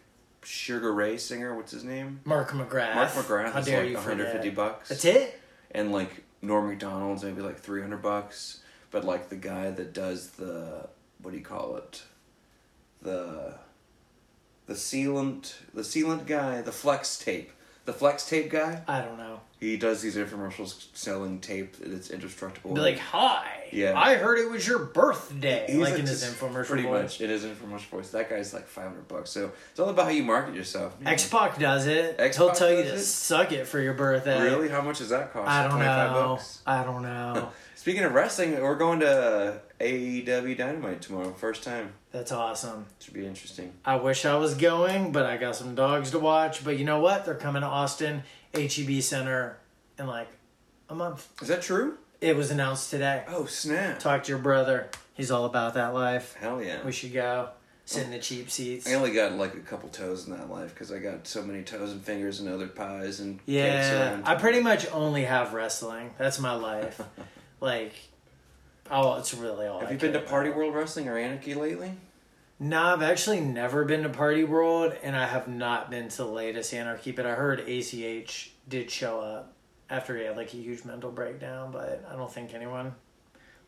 [0.44, 1.56] Sugar Ray singer.
[1.56, 2.22] What's his name?
[2.26, 2.96] Mark McGrath.
[2.96, 4.56] Mark McGrath How is dare like you 150 forget.
[4.56, 4.90] bucks.
[4.90, 5.40] That's it.
[5.72, 8.60] and like Norm Macdonald's maybe like 300 bucks.
[8.94, 10.88] But like the guy that does the
[11.22, 12.04] what do you call it?
[13.02, 13.56] The
[14.68, 17.52] the sealant, the sealant guy, the flex tape,
[17.86, 18.84] the flex tape guy.
[18.88, 19.42] I don't know.
[19.60, 22.74] He does these infomercials selling tape that's indestructible.
[22.76, 23.70] Be like, hi.
[23.72, 23.98] Yeah.
[23.98, 25.66] I heard it was your birthday.
[25.68, 27.02] He's like in his just infomercial Pretty voice.
[27.04, 28.10] much, it is infomercial voice.
[28.12, 29.32] That guy's like 500 bucks.
[29.32, 30.96] So it's all about how you market yourself.
[31.06, 32.18] X Pac does it.
[32.20, 33.02] X He'll tell you does to it?
[33.04, 34.40] suck it for your birthday.
[34.44, 34.68] Really?
[34.70, 35.50] How much does that cost?
[35.50, 36.28] I don't 25 know.
[36.36, 36.62] bucks?
[36.68, 37.50] I don't know.
[37.84, 41.34] Speaking of wrestling, we're going to AEW Dynamite tomorrow.
[41.34, 41.92] First time.
[42.14, 42.86] That's awesome.
[43.02, 43.74] Should be interesting.
[43.84, 46.64] I wish I was going, but I got some dogs to watch.
[46.64, 47.26] But you know what?
[47.26, 49.58] They're coming to Austin, HEB Center,
[50.00, 50.30] in like
[50.88, 51.28] a month.
[51.42, 51.98] Is that true?
[52.22, 53.26] It was announced today.
[53.28, 54.00] Oh, snap.
[54.00, 54.88] Talk to your brother.
[55.14, 56.36] He's all about that life.
[56.40, 56.86] Hell yeah.
[56.86, 57.50] We should go.
[57.84, 58.90] Sit in the cheap seats.
[58.90, 61.64] I only got like a couple toes in that life because I got so many
[61.64, 64.22] toes and fingers and other pies and Yeah.
[64.24, 66.12] I pretty much only have wrestling.
[66.18, 67.02] That's my life.
[67.64, 67.94] like,
[68.92, 69.80] oh, it's really all.
[69.80, 70.60] Have I you been to Party about.
[70.60, 71.94] World Wrestling or Anarchy lately?
[72.60, 76.26] Nah, I've actually never been to Party World, and I have not been to the
[76.26, 77.12] latest Anarchy.
[77.12, 79.54] But I heard ACH did show up
[79.90, 81.72] after he had like a huge mental breakdown.
[81.72, 82.94] But I don't think anyone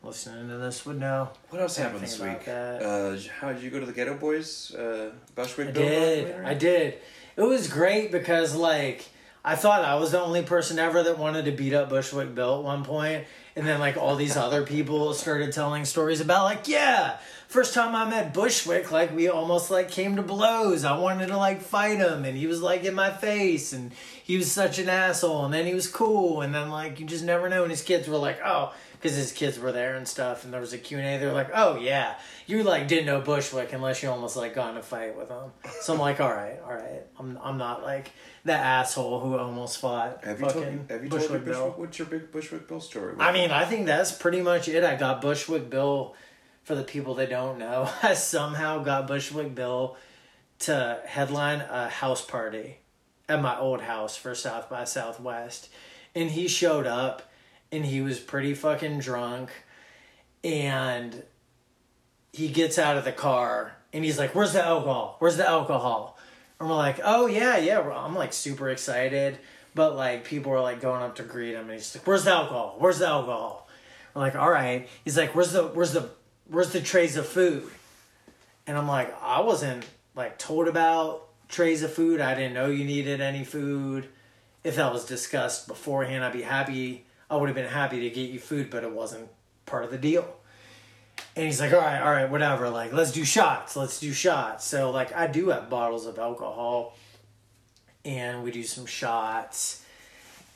[0.02, 1.30] listening to this would know.
[1.50, 2.46] What else happened this week?
[2.46, 4.74] Uh, how did you go to the Geto Boys?
[4.74, 6.44] Uh, Bushwick I Bill did.
[6.44, 6.98] I did.
[7.36, 9.06] It was great because like
[9.44, 12.58] I thought I was the only person ever that wanted to beat up Bushwick Bill
[12.58, 13.26] at one point,
[13.56, 17.94] and then like all these other people started telling stories about like yeah, first time
[17.94, 20.84] I met Bushwick, like we almost like came to blows.
[20.84, 24.36] I wanted to like fight him, and he was like in my face, and he
[24.36, 27.48] was such an asshole, and then he was cool, and then like you just never
[27.48, 27.62] know.
[27.62, 28.72] And his kids were like, oh.
[28.98, 31.18] Because his kids were there and stuff, and there was a Q&A.
[31.18, 32.14] They were like, "Oh yeah,
[32.46, 35.52] you like didn't know Bushwick unless you almost like got in a fight with him."
[35.82, 38.10] So I'm like, "All right, all right, I'm I'm not like
[38.46, 41.60] that asshole who almost fought Have you told fucking Have you told your Bushwick Bill."
[41.60, 43.14] Bushwick, what's your big Bushwick Bill story?
[43.20, 44.82] I mean, I think that's pretty much it.
[44.82, 46.16] I got Bushwick Bill.
[46.66, 49.96] For the people that don't know, I somehow got Bushwick Bill
[50.60, 52.78] to headline a house party
[53.28, 55.68] at my old house for South by Southwest,
[56.12, 57.30] and he showed up,
[57.70, 59.50] and he was pretty fucking drunk,
[60.42, 61.22] and
[62.32, 65.16] he gets out of the car and he's like, "Where's the alcohol?
[65.20, 66.18] Where's the alcohol?"
[66.58, 69.38] And we're like, "Oh yeah, yeah." I'm like super excited,
[69.74, 72.32] but like people are like going up to greet him, and he's like, "Where's the
[72.32, 72.74] alcohol?
[72.78, 73.68] Where's the alcohol?"
[74.14, 76.10] We're like, "All right." He's like, "Where's the where's the
[76.48, 77.70] where's the trays of food?"
[78.66, 82.20] And I'm like, "I wasn't like told about trays of food.
[82.20, 84.08] I didn't know you needed any food.
[84.64, 87.06] If that was discussed beforehand, I'd be happy.
[87.30, 89.28] I would have been happy to get you food, but it wasn't
[89.64, 90.36] part of the deal."
[91.34, 92.70] And he's like, all right, all right, whatever.
[92.70, 93.76] Like, let's do shots.
[93.76, 94.64] Let's do shots.
[94.64, 96.96] So, like, I do have bottles of alcohol,
[98.04, 99.84] and we do some shots.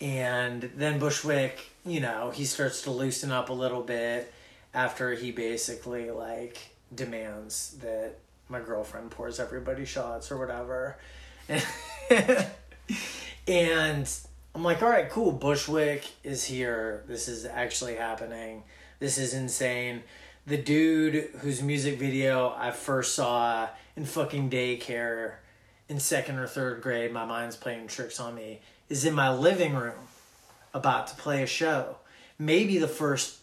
[0.00, 4.32] And then Bushwick, you know, he starts to loosen up a little bit
[4.74, 6.58] after he basically, like,
[6.94, 8.16] demands that
[8.48, 10.98] my girlfriend pours everybody shots or whatever.
[13.48, 14.10] and
[14.54, 15.32] I'm like, all right, cool.
[15.32, 17.04] Bushwick is here.
[17.06, 18.64] This is actually happening.
[18.98, 20.02] This is insane.
[20.46, 25.34] The dude whose music video I first saw in fucking daycare
[25.88, 29.74] in second or third grade, my mind's playing tricks on me, is in my living
[29.74, 30.08] room
[30.72, 31.96] about to play a show.
[32.38, 33.39] Maybe the first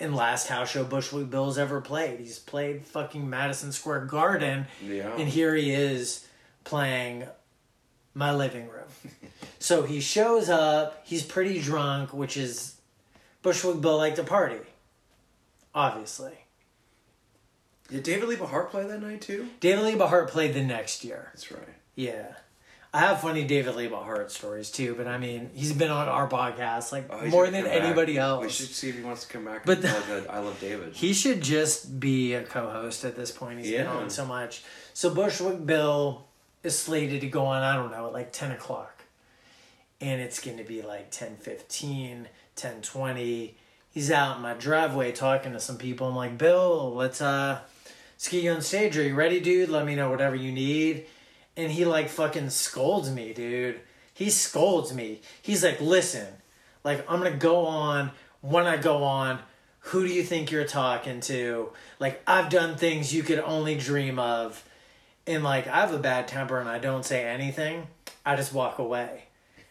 [0.00, 2.20] and last house show Bushwick Bill's ever played.
[2.20, 4.66] He's played fucking Madison Square Garden.
[4.82, 5.14] Yeah.
[5.16, 6.26] And here he is
[6.64, 7.26] playing
[8.14, 8.88] my living room.
[9.58, 12.76] so he shows up, he's pretty drunk, which is
[13.42, 14.60] Bushwick Bill like to party.
[15.74, 16.32] Obviously.
[17.88, 19.48] Did David Lee Bahar play that night too?
[19.60, 21.30] David Lee Bahart played the next year.
[21.32, 21.68] That's right.
[21.94, 22.32] Yeah.
[22.94, 26.28] I have funny David Lee Bahart stories too, but I mean, he's been on our
[26.28, 27.82] podcast like Oh, more than come back.
[27.82, 28.42] anybody else.
[28.44, 29.66] We should see if he wants to come back.
[29.66, 30.94] But a, I love David.
[30.94, 33.58] He should just be a co-host at this point.
[33.58, 34.62] He's been on so much.
[34.92, 36.24] So Bushwick Bill
[36.62, 39.02] is slated to go on, I don't know, at like 10 o'clock.
[40.00, 42.26] And it's going to be like 10.15,
[42.56, 43.54] 10.20.
[43.90, 46.06] He's out in my driveway talking to some people.
[46.06, 47.58] I'm like, Bill, let's, uh,
[48.30, 48.96] you on stage.
[48.96, 49.68] Are you ready, dude?
[49.68, 51.06] Let me know whatever you need.
[51.56, 53.80] And he like fucking scolds me, dude.
[54.12, 55.20] He scolds me.
[55.42, 56.26] He's like, listen,
[56.82, 58.10] like I'm gonna go on.
[58.40, 59.38] When I go on,
[59.80, 61.70] who do you think you're talking to?
[61.98, 64.62] Like I've done things you could only dream of,
[65.26, 67.86] and like I have a bad temper and I don't say anything.
[68.26, 69.24] I just walk away.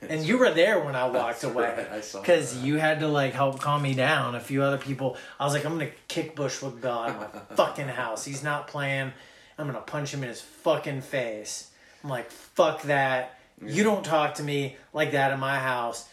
[0.10, 2.68] And you were there when I walked That's away right, I saw because that.
[2.68, 4.36] you had to like help calm me down.
[4.36, 7.88] A few other people, I was like, I'm gonna kick Bushwick out of my fucking
[7.88, 8.26] house.
[8.26, 9.14] He's not playing.
[9.58, 11.70] I'm gonna punch him in his fucking face.
[12.04, 13.40] I'm like, fuck that.
[13.66, 16.08] You don't talk to me like that in my house.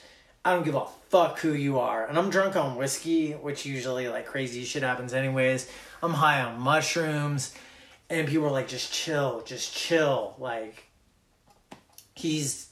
[0.44, 2.06] I don't give a fuck who you are.
[2.06, 5.70] And I'm drunk on whiskey, which usually like crazy shit happens anyways.
[6.02, 7.54] I'm high on mushrooms.
[8.08, 10.34] And people are like, just chill, just chill.
[10.38, 10.84] Like,
[12.14, 12.68] he's,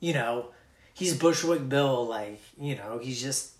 [0.00, 0.50] you know,
[0.94, 2.06] he's Bushwick Bill.
[2.06, 3.52] Like, you know, he's just,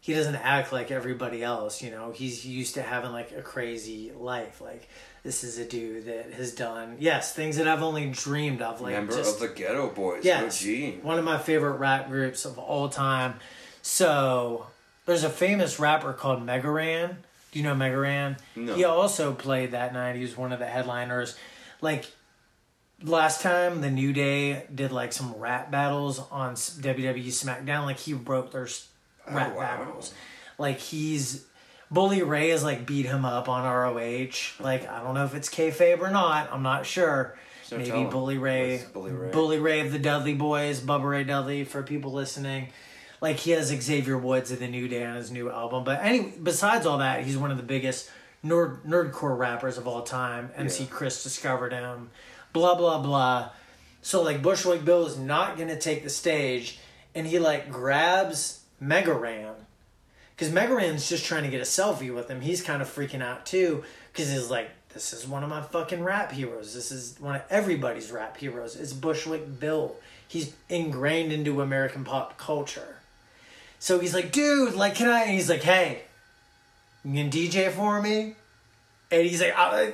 [0.00, 1.82] he doesn't act like everybody else.
[1.82, 4.60] You know, he's used to having like a crazy life.
[4.60, 4.88] Like,
[5.26, 8.80] this is a dude that has done, yes, things that I've only dreamed of.
[8.80, 10.24] Like, Member just, of the Geto Boys.
[10.24, 11.02] Yes, OG.
[11.02, 13.34] one of my favorite rap groups of all time.
[13.82, 14.68] So
[15.04, 17.18] there's a famous rapper called Mega Ran.
[17.50, 18.36] Do you know Mega Ran?
[18.54, 18.76] No.
[18.76, 20.14] He also played that night.
[20.14, 21.36] He was one of the headliners.
[21.80, 22.06] Like
[23.02, 27.84] last time, the New Day did like some rap battles on WWE SmackDown.
[27.84, 28.88] Like he broke their s-
[29.26, 29.60] oh, rap wow.
[29.60, 30.14] battles.
[30.56, 31.44] Like he's
[31.90, 34.62] Bully Ray has like beat him up on ROH.
[34.62, 36.52] Like I don't know if it's kayfabe or not.
[36.52, 37.36] I'm not sure.
[37.64, 38.04] So Maybe.
[38.04, 39.30] Bully Ray, Bully Ray?
[39.32, 42.68] Bully Ray of the Dudley Boyz, Bubba Ray Dudley for people listening.
[43.20, 45.82] Like he has Xavier Woods of the New Day on his new album.
[45.84, 48.10] But anyway, besides all that, he's one of the biggest
[48.44, 50.50] nerd nerdcore rappers of all time.
[50.56, 50.90] MC Yeah.
[50.90, 52.10] Chris discovered him.
[52.52, 53.50] Blah blah blah.
[54.02, 56.78] So like Bushwick Bill is not gonna take the stage,
[57.14, 59.54] and he like grabs Mega Megaran
[60.36, 62.42] because Mega Ran's just trying to get a selfie with him.
[62.42, 66.02] He's kind of freaking out too because he's like, "This is one of my fucking
[66.04, 66.74] rap heroes.
[66.74, 68.76] This is one of everybody's rap heroes.
[68.76, 69.96] It's Bushwick Bill.
[70.28, 72.96] He's ingrained into American pop culture."
[73.78, 76.02] So he's like, "Dude, like, can I?" And he's like, "Hey,
[77.04, 78.34] you can DJ for me?"
[79.10, 79.86] And he's like, uh,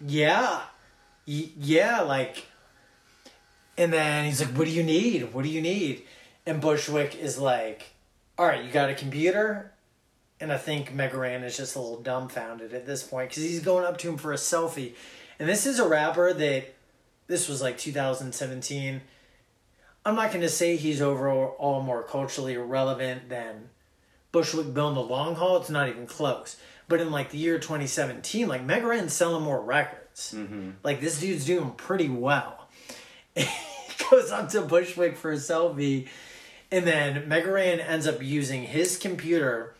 [0.00, 0.62] "Yeah,
[1.26, 2.46] Y- yeah, like."
[3.78, 5.32] And then he's like, "What do you need?
[5.32, 6.02] What do you need?"
[6.46, 7.92] And Bushwick is like,
[8.38, 9.72] "All right, you got a computer?"
[10.42, 13.60] And I think Mega Ran is just a little dumbfounded at this point because he's
[13.60, 14.94] going up to him for a selfie.
[15.38, 16.74] And this is a rapper that
[17.28, 19.02] this was like 2017.
[20.04, 23.68] I'm not going to say he's overall more culturally relevant than
[24.32, 25.58] Bushwick Bill in the long haul.
[25.58, 26.56] It's not even close.
[26.88, 30.34] But in like the year 2017, like Mega Ran's selling more records.
[30.36, 30.70] Mm-hmm.
[30.82, 32.68] Like this dude's doing pretty well.
[33.36, 33.46] he
[34.10, 36.08] goes up to Bushwick for a selfie,
[36.72, 39.76] and then Mega Ran ends up using his computer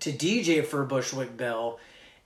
[0.00, 1.78] to DJ for Bushwick Bill,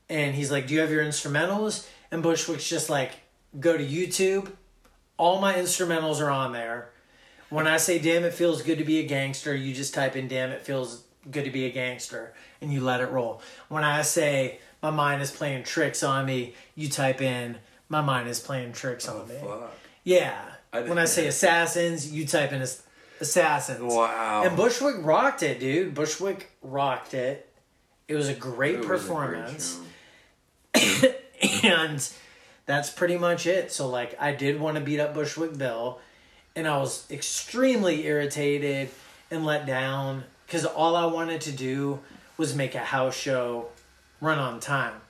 [0.09, 3.12] and he's like, "Do you have your instrumentals?" And Bushwick's just like,
[3.59, 4.53] "Go to YouTube.
[5.16, 6.91] All my instrumentals are on there.
[7.51, 10.27] When I say damn it feels good to be a gangster, you just type in
[10.27, 13.41] damn it feels good to be a gangster and you let it roll.
[13.68, 17.57] When I say my mind is playing tricks on me, you type in
[17.89, 19.35] my mind is playing tricks on oh, me.
[19.41, 19.72] Fuck.
[20.03, 20.41] Yeah.
[20.72, 22.83] I when I say assassins, you type in as-
[23.20, 23.93] assassins.
[23.93, 24.43] Wow.
[24.45, 25.95] And Bushwick rocked it, dude.
[25.95, 27.49] Bushwick rocked it.
[28.09, 29.80] It was a great was a great performance.
[31.62, 32.09] and
[32.66, 33.72] that's pretty much it.
[33.72, 36.00] So like I did want to beat up Bushwick Bill
[36.57, 38.90] and I was extremely irritated
[39.30, 42.00] and let down cuz all I wanted to do
[42.36, 43.68] was make a house show
[44.20, 45.00] run on time.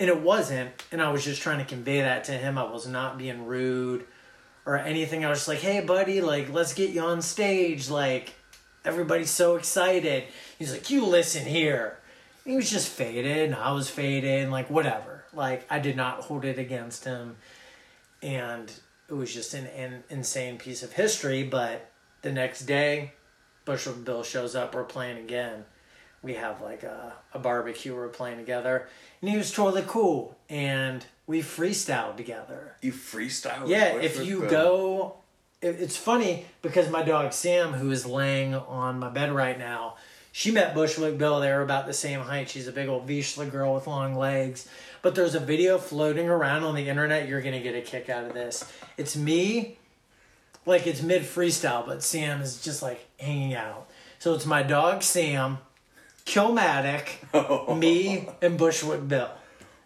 [0.00, 2.58] And it wasn't, and I was just trying to convey that to him.
[2.58, 4.04] I was not being rude
[4.66, 5.24] or anything.
[5.24, 8.34] I was just like, "Hey buddy, like let's get you on stage like
[8.84, 10.24] everybody's so excited."
[10.58, 11.98] He's like, "You listen here."
[12.44, 15.24] He was just faded, and I was faded, like whatever.
[15.32, 17.36] Like I did not hold it against him,
[18.22, 18.72] and
[19.08, 21.44] it was just an, an insane piece of history.
[21.44, 21.90] But
[22.22, 23.12] the next day,
[23.64, 24.74] Bushwick Bill shows up.
[24.74, 25.64] We're playing again.
[26.22, 27.94] We have like a, a barbecue.
[27.94, 28.88] We're playing together,
[29.20, 30.36] and he was totally cool.
[30.48, 32.76] And we freestyled together.
[32.80, 33.68] You freestyle.
[33.68, 34.50] Yeah, if you Bill.
[34.50, 35.16] go,
[35.62, 39.94] it's funny because my dog Sam, who is laying on my bed right now,
[40.32, 41.40] she met Bushwick Bill.
[41.40, 42.50] They were about the same height.
[42.50, 44.68] She's a big old Vizsla girl with long legs.
[45.02, 47.28] But there's a video floating around on the internet.
[47.28, 48.70] You're gonna get a kick out of this.
[48.96, 49.76] It's me,
[50.66, 53.88] like it's mid freestyle, but Sam is just like hanging out.
[54.18, 55.58] So it's my dog Sam,
[56.24, 59.30] Killmatic, me, and Bushwick Bill.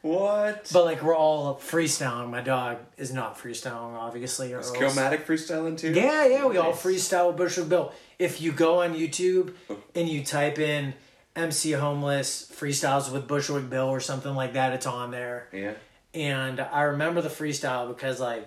[0.06, 0.70] What?
[0.72, 2.30] But like we're all freestyling.
[2.30, 4.52] My dog is not freestyling, obviously.
[4.52, 5.92] Or Is else- Kilmatic freestyling too?
[5.92, 7.92] Yeah, yeah, we all freestyle with Bushwick Bill.
[8.18, 9.78] If you go on YouTube oh.
[9.94, 10.94] and you type in
[11.34, 15.48] MC Homeless freestyles with Bushwick Bill or something like that, it's on there.
[15.52, 15.74] Yeah.
[16.14, 18.46] And I remember the freestyle because like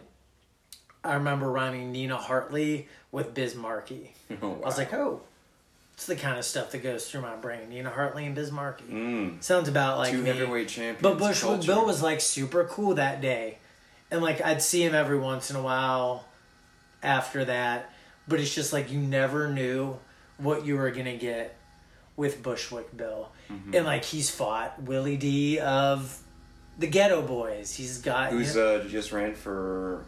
[1.04, 4.14] I remember rhyming Nina Hartley with Biz Markie.
[4.44, 4.60] Oh, wow.
[4.62, 5.22] I was like, oh,
[6.00, 7.74] it's the kind of stuff that goes through my brain.
[7.74, 8.86] You know, Hartley and Biz Markie.
[8.86, 9.44] Mm.
[9.44, 10.30] Sounds about like Two me.
[10.30, 11.02] heavyweight champions.
[11.02, 11.68] But Bushwick culture.
[11.74, 13.58] Bill was like super cool that day.
[14.10, 16.24] And like I'd see him every once in a while
[17.04, 17.92] after that.
[18.30, 20.00] But it's just like you never knew
[20.38, 21.58] what you were gonna get
[22.16, 23.34] with Bushwick Bill.
[23.52, 23.76] Mm-hmm.
[23.76, 26.18] And like he's fought Willie D of
[26.78, 27.76] the Geto Boys.
[27.76, 30.06] He's got Who's uh, just ran for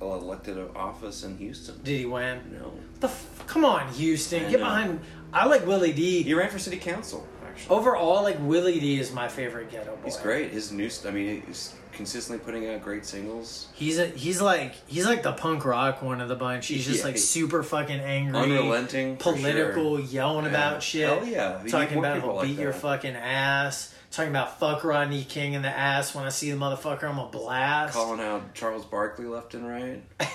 [0.00, 1.80] elected office in Houston.
[1.82, 2.40] Did he win?
[2.60, 2.72] No.
[3.00, 4.66] The f- come on, Houston, I get know.
[4.66, 5.00] behind.
[5.32, 6.22] I like Willie D.
[6.22, 7.76] He ran for city council, actually.
[7.76, 10.02] Overall, like Willie D is my favorite ghetto boy.
[10.04, 10.50] He's great.
[10.52, 13.68] His new, I mean, he's consistently putting out great singles.
[13.74, 16.68] He's a, he's like he's like the punk rock one of the bunch.
[16.68, 17.06] He's just Yeah.
[17.06, 20.06] like super fucking angry, Unrelenting, political, sure.
[20.06, 20.50] yelling Yeah.
[20.50, 21.08] about shit.
[21.08, 21.62] Hell yeah.
[21.68, 23.94] Talking about he'll like beat your fucking ass.
[24.10, 26.14] Talking about fuck Rodney King in the ass.
[26.14, 27.94] When I see the motherfucker, I'm a blast.
[27.94, 30.02] Calling out Charles Barkley left and right.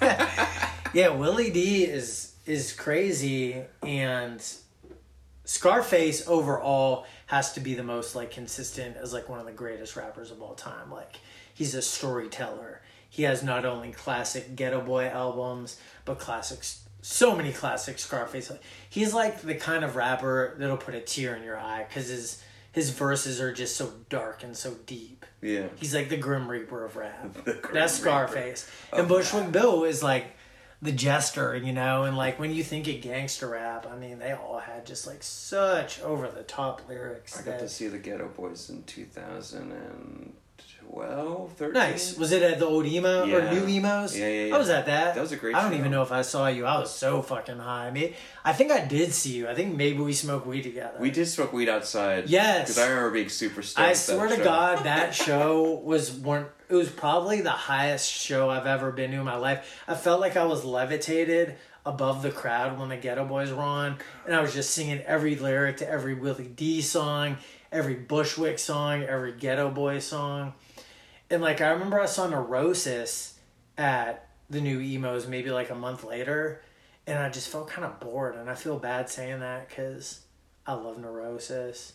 [0.94, 4.42] Yeah, Willie D is is crazy, and
[5.44, 9.96] Scarface overall has to be the most like consistent as like one of the greatest
[9.96, 10.90] rappers of all time.
[10.90, 11.16] Like
[11.52, 12.80] he's a storyteller.
[13.10, 16.84] He has not only classic Geto Boy albums, but classics.
[17.02, 18.50] So many classic Scarface.
[18.88, 22.42] He's like the kind of rapper that'll put a tear in your eye because his
[22.78, 25.26] his verses are just so dark and so deep.
[25.42, 25.66] Yeah.
[25.74, 27.36] He's like the Grim Reaper of rap.
[27.44, 28.70] That's Reaper Scarface.
[28.92, 30.26] Oh, and Bushwick Bill is like
[30.80, 34.30] the jester, you know, and like when you think of gangster rap, I mean, they
[34.30, 37.36] all had just like such over the top lyrics.
[37.36, 38.84] I got to see the Geto Boys in
[40.98, 41.72] 2012, 13.
[41.72, 42.16] Nice.
[42.16, 44.18] Was it at the old Emo or new Emo's?
[44.18, 44.54] Yeah, yeah, yeah.
[44.54, 45.14] I was at that.
[45.14, 45.78] That was a great I don't show.
[45.78, 46.66] even know if I saw you.
[46.66, 47.86] I was so fucking high.
[47.86, 49.48] I mean, I think I did see you.
[49.48, 50.98] I think maybe we smoked weed together.
[50.98, 52.28] We did smoke weed outside.
[52.28, 52.68] Yes.
[52.68, 53.86] Because I remember being super stoned.
[53.86, 54.44] I swear to show.
[54.44, 56.46] God, that show was one.
[56.68, 59.82] It was probably the highest show I've ever been to in my life.
[59.88, 63.96] I felt like I was levitated above the crowd when the Geto Boys were on,
[64.26, 67.38] and I was just singing every lyric to every Willie D song,
[67.72, 70.52] every Bushwick song, every Geto Boy song,
[71.30, 73.38] and like I remember I saw Neurosis
[73.76, 76.62] at the new Emo's maybe like a month later,
[77.06, 80.20] and I just felt kind of bored, and I feel bad saying that because
[80.66, 81.94] I love Neurosis.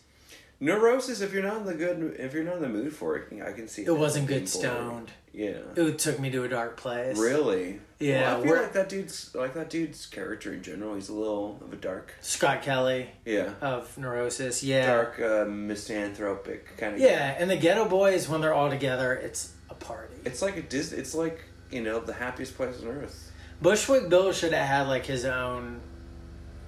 [0.64, 1.22] Neurosis.
[1.22, 3.52] If you're not in the good, if you're not in the mood for it, I
[3.52, 3.84] can see.
[3.86, 5.12] It wasn't good stoned.
[5.34, 5.58] Yeah.
[5.76, 7.18] It took me to a dark place.
[7.18, 7.80] Really?
[8.00, 10.94] Yeah, Well, I feel like that dude's like that dude's character in general.
[10.96, 12.14] He's a little of a dark.
[12.22, 13.54] Scott Kelly Yeah.
[13.62, 14.86] of Neurosis, yeah.
[14.86, 17.00] Dark, uh, misanthropic kind of.
[17.02, 20.16] Yeah, and the Geto Boys, when they're all together, it's a party.
[20.26, 21.00] It's like a Disney.
[21.00, 21.40] It's like
[21.72, 23.32] you know the happiest place on earth.
[23.62, 25.80] Bushwick Bill should have had like his own,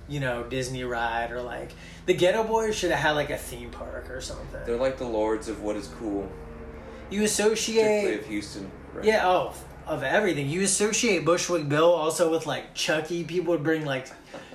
[0.08, 1.72] you know, Disney ride or like
[2.06, 4.62] the Geto Boys should have had like a theme park or something.
[4.66, 6.30] They're like the lords of what is cool,
[7.10, 8.70] you associate, of Houston.
[8.93, 9.06] Right?
[9.06, 9.53] yeah, oh,
[9.88, 10.49] of everything.
[10.49, 13.24] You associate Bushwick Bill also with like Chucky.
[13.24, 14.08] People would bring like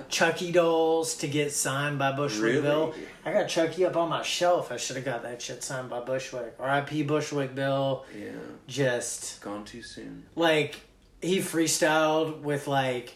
[0.09, 2.61] Chucky dolls to get signed by Bushwick Really?
[2.61, 2.93] Bill.
[3.25, 4.71] I got Chucky up on my shelf.
[4.71, 6.55] I should have got that shit signed by Bushwick.
[6.59, 7.03] R.I.P.
[7.03, 8.05] Bushwick Bill.
[8.17, 8.31] Yeah.
[8.67, 10.25] Just Gone too soon.
[10.35, 10.81] like
[11.21, 13.15] he freestyled with like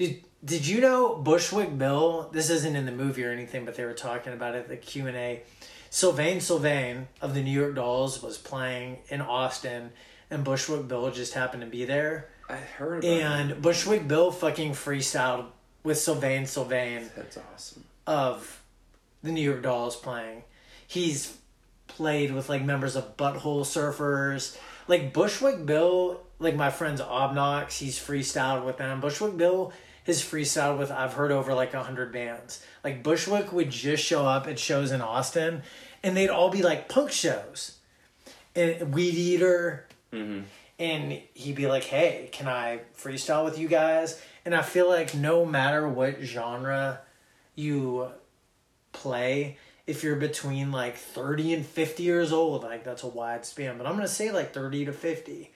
[0.00, 3.84] did did you know Bushwick Bill this isn't in the movie or anything but they
[3.84, 5.42] were talking about it at the Q&A
[5.90, 9.90] Sylvain Sylvain of the New York Dolls was playing in Austin
[10.30, 14.72] and Bushwick Bill just happened to be there I heard about and Bushwick Bill fucking
[14.72, 15.46] freestyled
[15.84, 17.10] with Sylvain Sylvain.
[17.14, 17.84] That's awesome.
[18.06, 18.62] of
[19.22, 20.42] the New York Dolls playing.
[20.86, 21.36] He's
[21.86, 24.56] played with like members of Butthole Surfers,
[24.88, 27.78] like Bushwick Bill, like my friends Obnox.
[27.78, 29.00] He's freestyled with them.
[29.00, 29.72] Bushwick Bill
[30.10, 32.64] has freestyled with I've heard over like a hundred bands.
[32.84, 35.62] Like Bushwick would just show up at shows in Austin,
[36.02, 37.78] and they'd all be like punk shows,
[38.54, 39.82] and Weedeater.
[40.12, 40.42] Mm-hmm.
[40.78, 45.14] And he'd be like, "Hey, can I freestyle with you guys?" And I feel like
[45.14, 47.00] no matter what genre
[47.54, 48.08] you
[48.92, 53.76] play if you're between like 30 and 50 years old like that's a wide span
[53.78, 55.52] but i'm gonna say like 30 to 50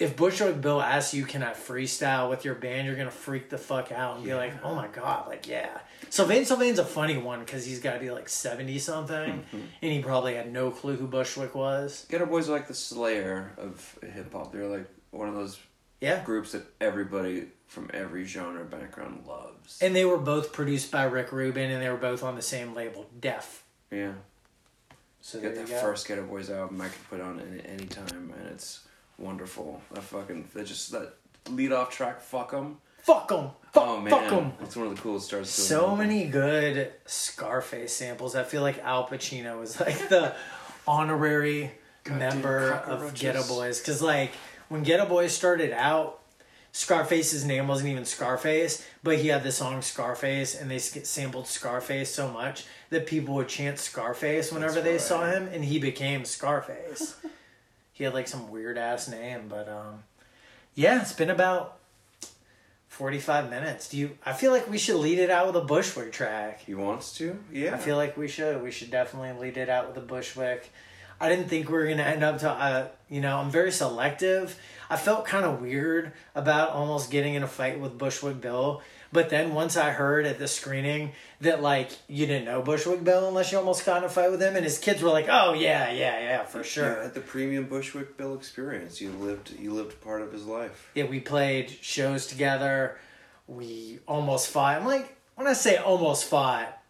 [0.00, 2.86] if bushwick bill asks you can i freestyle with your band?
[2.86, 5.78] you're gonna freak the fuck out and be like oh my god like yeah.
[6.08, 9.60] Sylvain sylvain's a funny one because he's got to be like 70 something mm-hmm.
[9.82, 12.06] and he probably had no clue who bushwick was.
[12.10, 14.52] Geto Boys are like the Slayer of hip hop.
[14.52, 15.60] They're like one of those
[16.00, 16.24] yeah.
[16.24, 19.78] groups that everybody from every genre background loves.
[19.80, 22.74] and they were both produced by rick rubin and they were both on the same
[22.74, 23.62] label def.
[23.92, 24.14] Yeah.
[25.20, 28.48] so Get that first Geto Boys album I could put on any any time, and
[28.48, 28.80] it's
[29.20, 29.80] wonderful.
[29.92, 31.14] That fucking that just that
[31.48, 32.78] lead off track, fuck them.
[33.02, 34.52] fuck them fuck, Oh man, fuck 'em.
[34.60, 35.54] it's one of the coolest starts.
[35.54, 38.34] to so an many good Scarface samples.
[38.34, 40.34] I feel like Al Pacino was like the
[40.86, 41.72] honorary
[42.04, 43.20] Goddamn member of cockroaches.
[43.20, 44.32] Geto Boys because like
[44.68, 46.16] when Geto Boys started out.
[46.72, 52.14] Scarface's name wasn't even Scarface, but he had the song Scarface, and they sampled Scarface
[52.14, 55.00] so much that people would chant Scarface whenever That's they right.
[55.00, 57.16] saw him, and he became Scarface.
[58.00, 60.04] he had like some weird ass name, but um,
[60.74, 61.76] yeah, it's been about
[62.88, 63.90] forty-five minutes.
[63.90, 64.16] Do you?
[64.24, 66.60] I feel like we should lead it out with a Bushwick track.
[66.60, 67.74] He wants to, yeah.
[67.74, 68.62] I feel like we should.
[68.62, 70.72] We should definitely lead it out with a Bushwick.
[71.20, 72.48] I didn't think we were gonna end up to.
[72.48, 74.58] Uh, you know, I'm very selective.
[74.88, 78.80] I felt kind of weird about almost getting in a fight with Bushwick Bill.
[79.12, 83.26] But then once I heard at the screening that like you didn't know Bushwick Bill
[83.26, 85.52] unless you almost got in a fight with him, and his kids were like, "Oh
[85.52, 89.72] yeah, yeah, yeah, for sure." Yeah, at the premium Bushwick Bill experience, you lived you
[89.72, 90.90] lived part of his life.
[90.94, 92.98] Yeah, we played shows together.
[93.48, 94.76] We almost fought.
[94.80, 96.80] I'm like, when I say almost fought,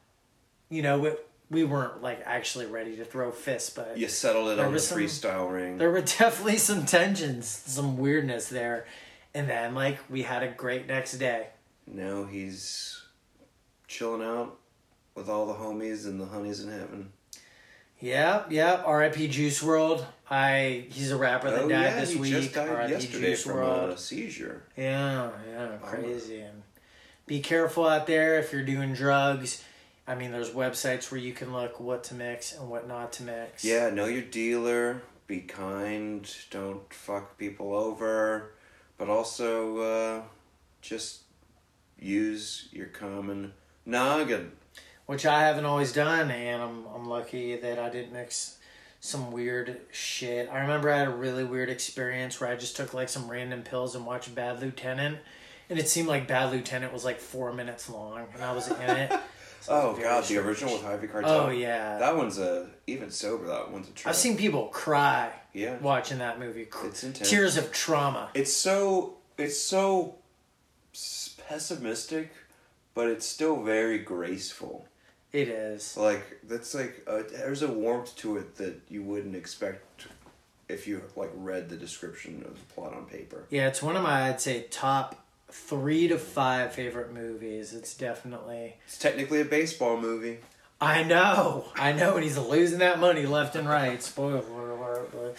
[0.69, 1.13] you know, we,
[1.51, 4.99] we weren't like actually ready to throw fists, but You settled it on the some-
[4.99, 5.79] freestyle ring.
[5.79, 8.85] there were definitely some tensions, some weirdness there.
[9.33, 11.47] And then like we had a great next day.
[11.93, 13.03] Now he's
[13.89, 14.59] chilling out
[15.15, 17.13] with all the homies and the honeys in heaven.
[17.99, 18.83] Yeah, yeah.
[18.85, 19.29] R.I.P.
[19.29, 20.05] Juice WRLD.
[20.31, 22.33] I he's a rapper that oh died yeah, this he week.
[22.33, 22.93] just died R.I.P.
[22.93, 23.91] yesterday Juice from World.
[23.91, 24.63] a seizure.
[24.77, 26.41] Yeah, yeah, crazy.
[26.41, 26.63] And
[27.27, 29.63] be careful out there if you're doing drugs.
[30.07, 33.23] I mean, there's websites where you can look what to mix and what not to
[33.23, 33.65] mix.
[33.65, 35.03] Yeah, know your dealer.
[35.27, 36.29] Be kind.
[36.51, 38.53] Don't fuck people over.
[38.99, 40.23] But also, uh,
[40.81, 41.21] just
[42.01, 43.53] use your common
[43.87, 44.53] noggin.
[45.07, 48.57] which I haven't always done, and I'm I'm lucky that I didn't mix
[49.01, 50.49] some weird shit.
[50.53, 53.63] I remember I had a really weird experience where I just took like some random
[53.63, 55.19] pills and watched Bad Lieutenant,
[55.69, 58.77] and it seemed like Bad Lieutenant was like four minutes long, and I was in
[58.91, 59.13] it.
[59.63, 60.47] So Oh god, the strange.
[60.47, 61.25] original with Harvey Keitel.
[61.27, 63.47] Oh yeah, That one's a even sober.
[63.47, 64.09] That one's a trip.
[64.09, 66.67] I've seen people cry Yeah, watching that movie.
[66.85, 67.29] It's intense.
[67.29, 68.31] Tears of trauma.
[68.33, 70.15] it's so it's so
[71.51, 72.31] pessimistic,
[72.95, 74.87] but it's still very graceful.
[75.33, 75.97] It is.
[75.97, 80.07] Like that's like uh there's a warmth to it that you wouldn't expect
[80.69, 83.47] if you like read the description of the plot on paper.
[83.51, 85.17] Yeah, it's one of my I'd say top
[85.51, 87.75] three to five favorite movies.
[87.75, 88.77] It's definitely.
[88.87, 90.39] It's technically a baseball movie.
[90.81, 94.03] I know, I know, and he's losing that money left and right.
[94.03, 95.37] Spoiler alert,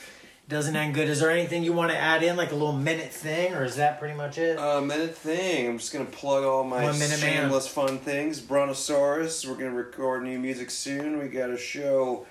[0.51, 1.09] doesn't end good.
[1.09, 3.77] Is there anything you want to add in, like a little minute thing, or is
[3.77, 4.59] that pretty much it?
[4.59, 5.67] Uh, minute thing.
[5.67, 8.39] I'm just gonna plug all my shameless fun things.
[8.39, 9.47] Brontosaurus.
[9.47, 11.17] We're gonna record new music soon.
[11.17, 12.27] We got a show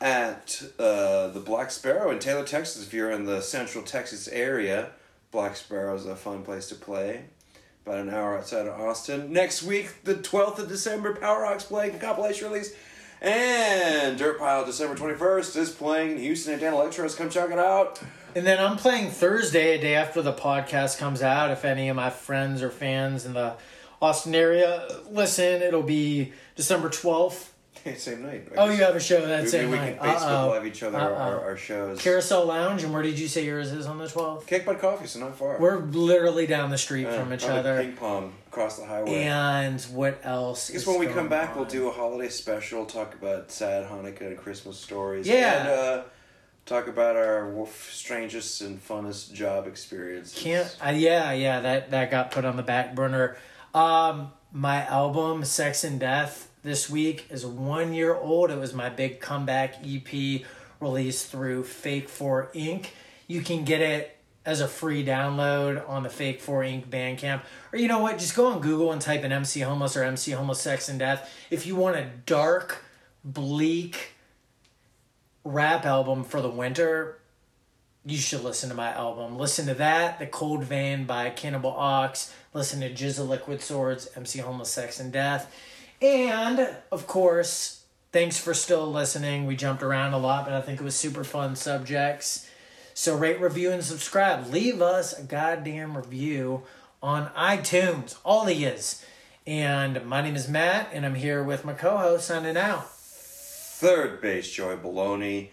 [0.00, 2.82] at uh, the Black Sparrow in Taylor, Texas.
[2.86, 4.90] If you're in the Central Texas area,
[5.30, 7.24] Black Sparrow is a fun place to play.
[7.84, 9.32] About an hour outside of Austin.
[9.32, 12.74] Next week, the 12th of December, Power Rocks playing compilation release.
[13.20, 17.14] And Dirt Pile, December 21st, is playing in Houston at Dan Electro's.
[17.14, 18.00] Come check it out.
[18.36, 21.50] And then I'm playing Thursday, a day after the podcast comes out.
[21.50, 23.54] If any of my friends or fans in the
[24.00, 27.48] Austin area listen, it'll be December 12th.
[27.96, 28.48] Same night.
[28.56, 29.98] Oh, you have a show that Maybe same we night.
[29.98, 30.50] can Facebook Uh-oh.
[30.50, 32.00] live each other our, our shows.
[32.00, 34.46] Carousel Lounge, and where did you say yours is on the 12th?
[34.46, 35.58] Kick Butt Coffee, so not far.
[35.58, 37.82] We're literally down the street Uh, from each other.
[37.82, 39.22] Ping pong across the highway.
[39.24, 40.70] And what else?
[40.70, 41.56] I guess when we come back, on?
[41.56, 45.26] we'll do a holiday special, talk about sad Hanukkah and Christmas stories.
[45.26, 45.60] Yeah.
[45.60, 46.02] And uh,
[46.66, 50.34] talk about our strangest and funnest job experience.
[50.36, 50.76] Can't.
[50.84, 51.60] Uh, yeah, yeah.
[51.60, 53.36] That that got put on the back burner.
[53.74, 58.50] Um, my album "Sex and Death" this week is one year old.
[58.50, 60.42] It was my big comeback EP
[60.80, 62.86] released through Fake Four Inc.
[63.26, 66.86] You can get it as a free download on the Fake Four Inc.
[66.86, 67.42] Bandcamp,
[67.72, 68.18] or you know what?
[68.18, 71.34] Just go on Google and type in MC Homeless or MC Homeless Sex and Death
[71.50, 72.84] if you want a dark,
[73.24, 74.12] bleak
[75.44, 77.18] rap album for the winter
[78.10, 79.36] you should listen to my album.
[79.36, 82.32] Listen to that, The Cold Vein by Cannibal Ox.
[82.54, 85.54] Listen to GZA Liquid Swords, MC Homeless Sex and Death.
[86.00, 87.82] And, of course,
[88.12, 89.46] thanks for still listening.
[89.46, 92.48] We jumped around a lot, but I think it was super fun subjects.
[92.94, 94.52] So rate, review, and subscribe.
[94.52, 96.62] Leave us a goddamn review
[97.02, 98.16] on iTunes.
[98.24, 99.04] All he is.
[99.46, 102.90] And my name is Matt, and I'm here with my co-host signing out.
[102.90, 105.50] Third base, Joy Baloney.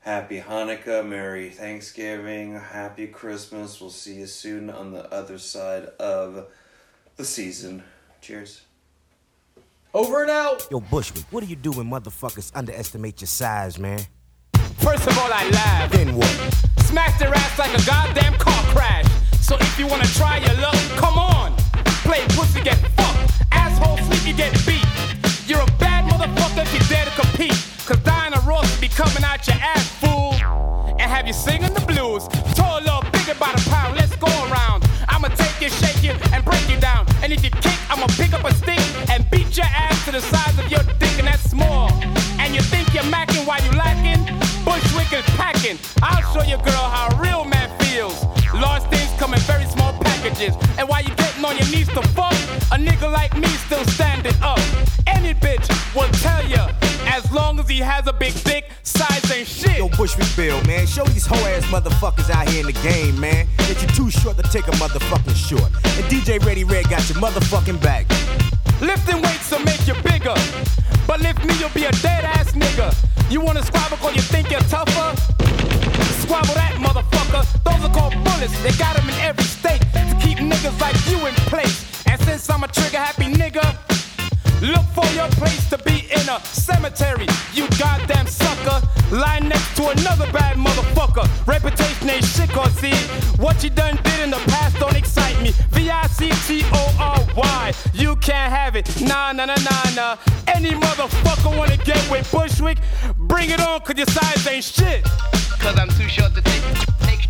[0.00, 3.80] Happy Hanukkah, Merry Thanksgiving, Happy Christmas.
[3.80, 6.46] We'll see you soon on the other side of
[7.16, 7.82] the season.
[8.20, 8.65] Cheers.
[9.96, 10.68] Over and out.
[10.70, 13.98] Yo, Bushwick, what do you do when motherfuckers underestimate your size, man?
[14.76, 15.90] First of all, I laugh.
[15.90, 16.28] Then what?
[16.80, 19.06] Smash their ass like a goddamn car crash.
[19.40, 21.56] So if you wanna try your luck, come on.
[22.04, 23.40] Play pussy, get fucked.
[23.52, 24.84] Asshole sleep, you get beat.
[25.48, 27.56] You're a bad motherfucker if you dare to compete.
[27.86, 30.34] Cause Diana Ross will be coming out your ass, fool.
[31.00, 32.28] And have you singing the blues.
[32.54, 33.96] Tall, little, bigger by the pound.
[33.96, 34.84] Let's go around.
[35.08, 37.06] I'ma take you, shake you, and break you down.
[37.22, 37.75] And if you kick,
[39.56, 41.90] your ass to the size of your dick, and that's small.
[42.38, 44.20] And you think you're macking while you lacking?
[44.64, 45.78] Bushwick is packing.
[46.02, 48.22] I'll show you, girl, how a real man feels.
[48.52, 50.54] Large things come in very small packages.
[50.78, 52.34] And while you getting on your knees to fuck,
[52.72, 54.60] a nigga like me still standing up.
[55.06, 56.60] Any bitch will tell you,
[57.06, 59.78] as long as he has a big dick, size ain't shit.
[59.78, 60.86] Yo, Bushwick Bill, man.
[60.86, 63.46] Show these hoe ass motherfuckers out here in the game, man.
[63.58, 65.72] That you're too short to take a motherfucking short.
[65.96, 68.06] And DJ Ready Red got your motherfucking back.
[68.80, 70.34] Lifting weights will make you bigger.
[71.06, 72.94] But lift me, you'll be a dead ass nigga.
[73.30, 75.16] You wanna squabble cause you think you're tougher?
[76.22, 77.42] Squabble that motherfucker.
[77.64, 78.52] Those are called bullets.
[78.62, 81.84] They got 'em in every state to keep niggas like you in place.
[82.06, 83.64] And since I'm a trigger happy nigga,
[84.62, 87.26] look for your place to be in a cemetery.
[87.52, 88.86] You goddamn sucker.
[89.10, 91.26] Lying next to another bad motherfucker.
[91.46, 92.94] Reputation ain't shit, cause see,
[93.40, 95.52] what you done did in the past don't excite me.
[95.70, 97.72] V I C T O R Y.
[97.94, 98.88] You can't have it.
[99.00, 100.16] Nah, nah, nah, nah, nah.
[100.48, 102.78] Any motherfucker wanna get with Bushwick?
[103.16, 105.04] Bring it on, cause your size ain't shit.
[105.60, 106.62] Cause I'm too short to take,
[107.00, 107.28] take,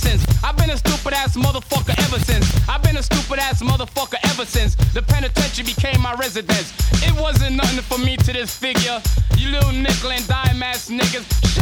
[0.00, 0.24] since.
[0.42, 2.46] I've been a stupid ass motherfucker ever since.
[2.68, 6.72] I've been a stupid ass motherfucker ever since the penitentiary became my residence.
[7.06, 9.00] It wasn't nothing for me to this figure.
[9.36, 11.59] You little nickel and dime ass niggas.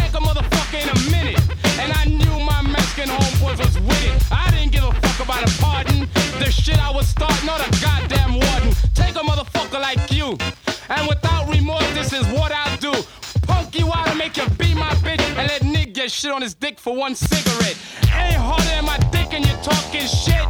[16.38, 17.76] On his dick for one cigarette.
[18.14, 20.46] Ain't harder than my dick and you're talking shit.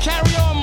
[0.00, 0.56] Carry on,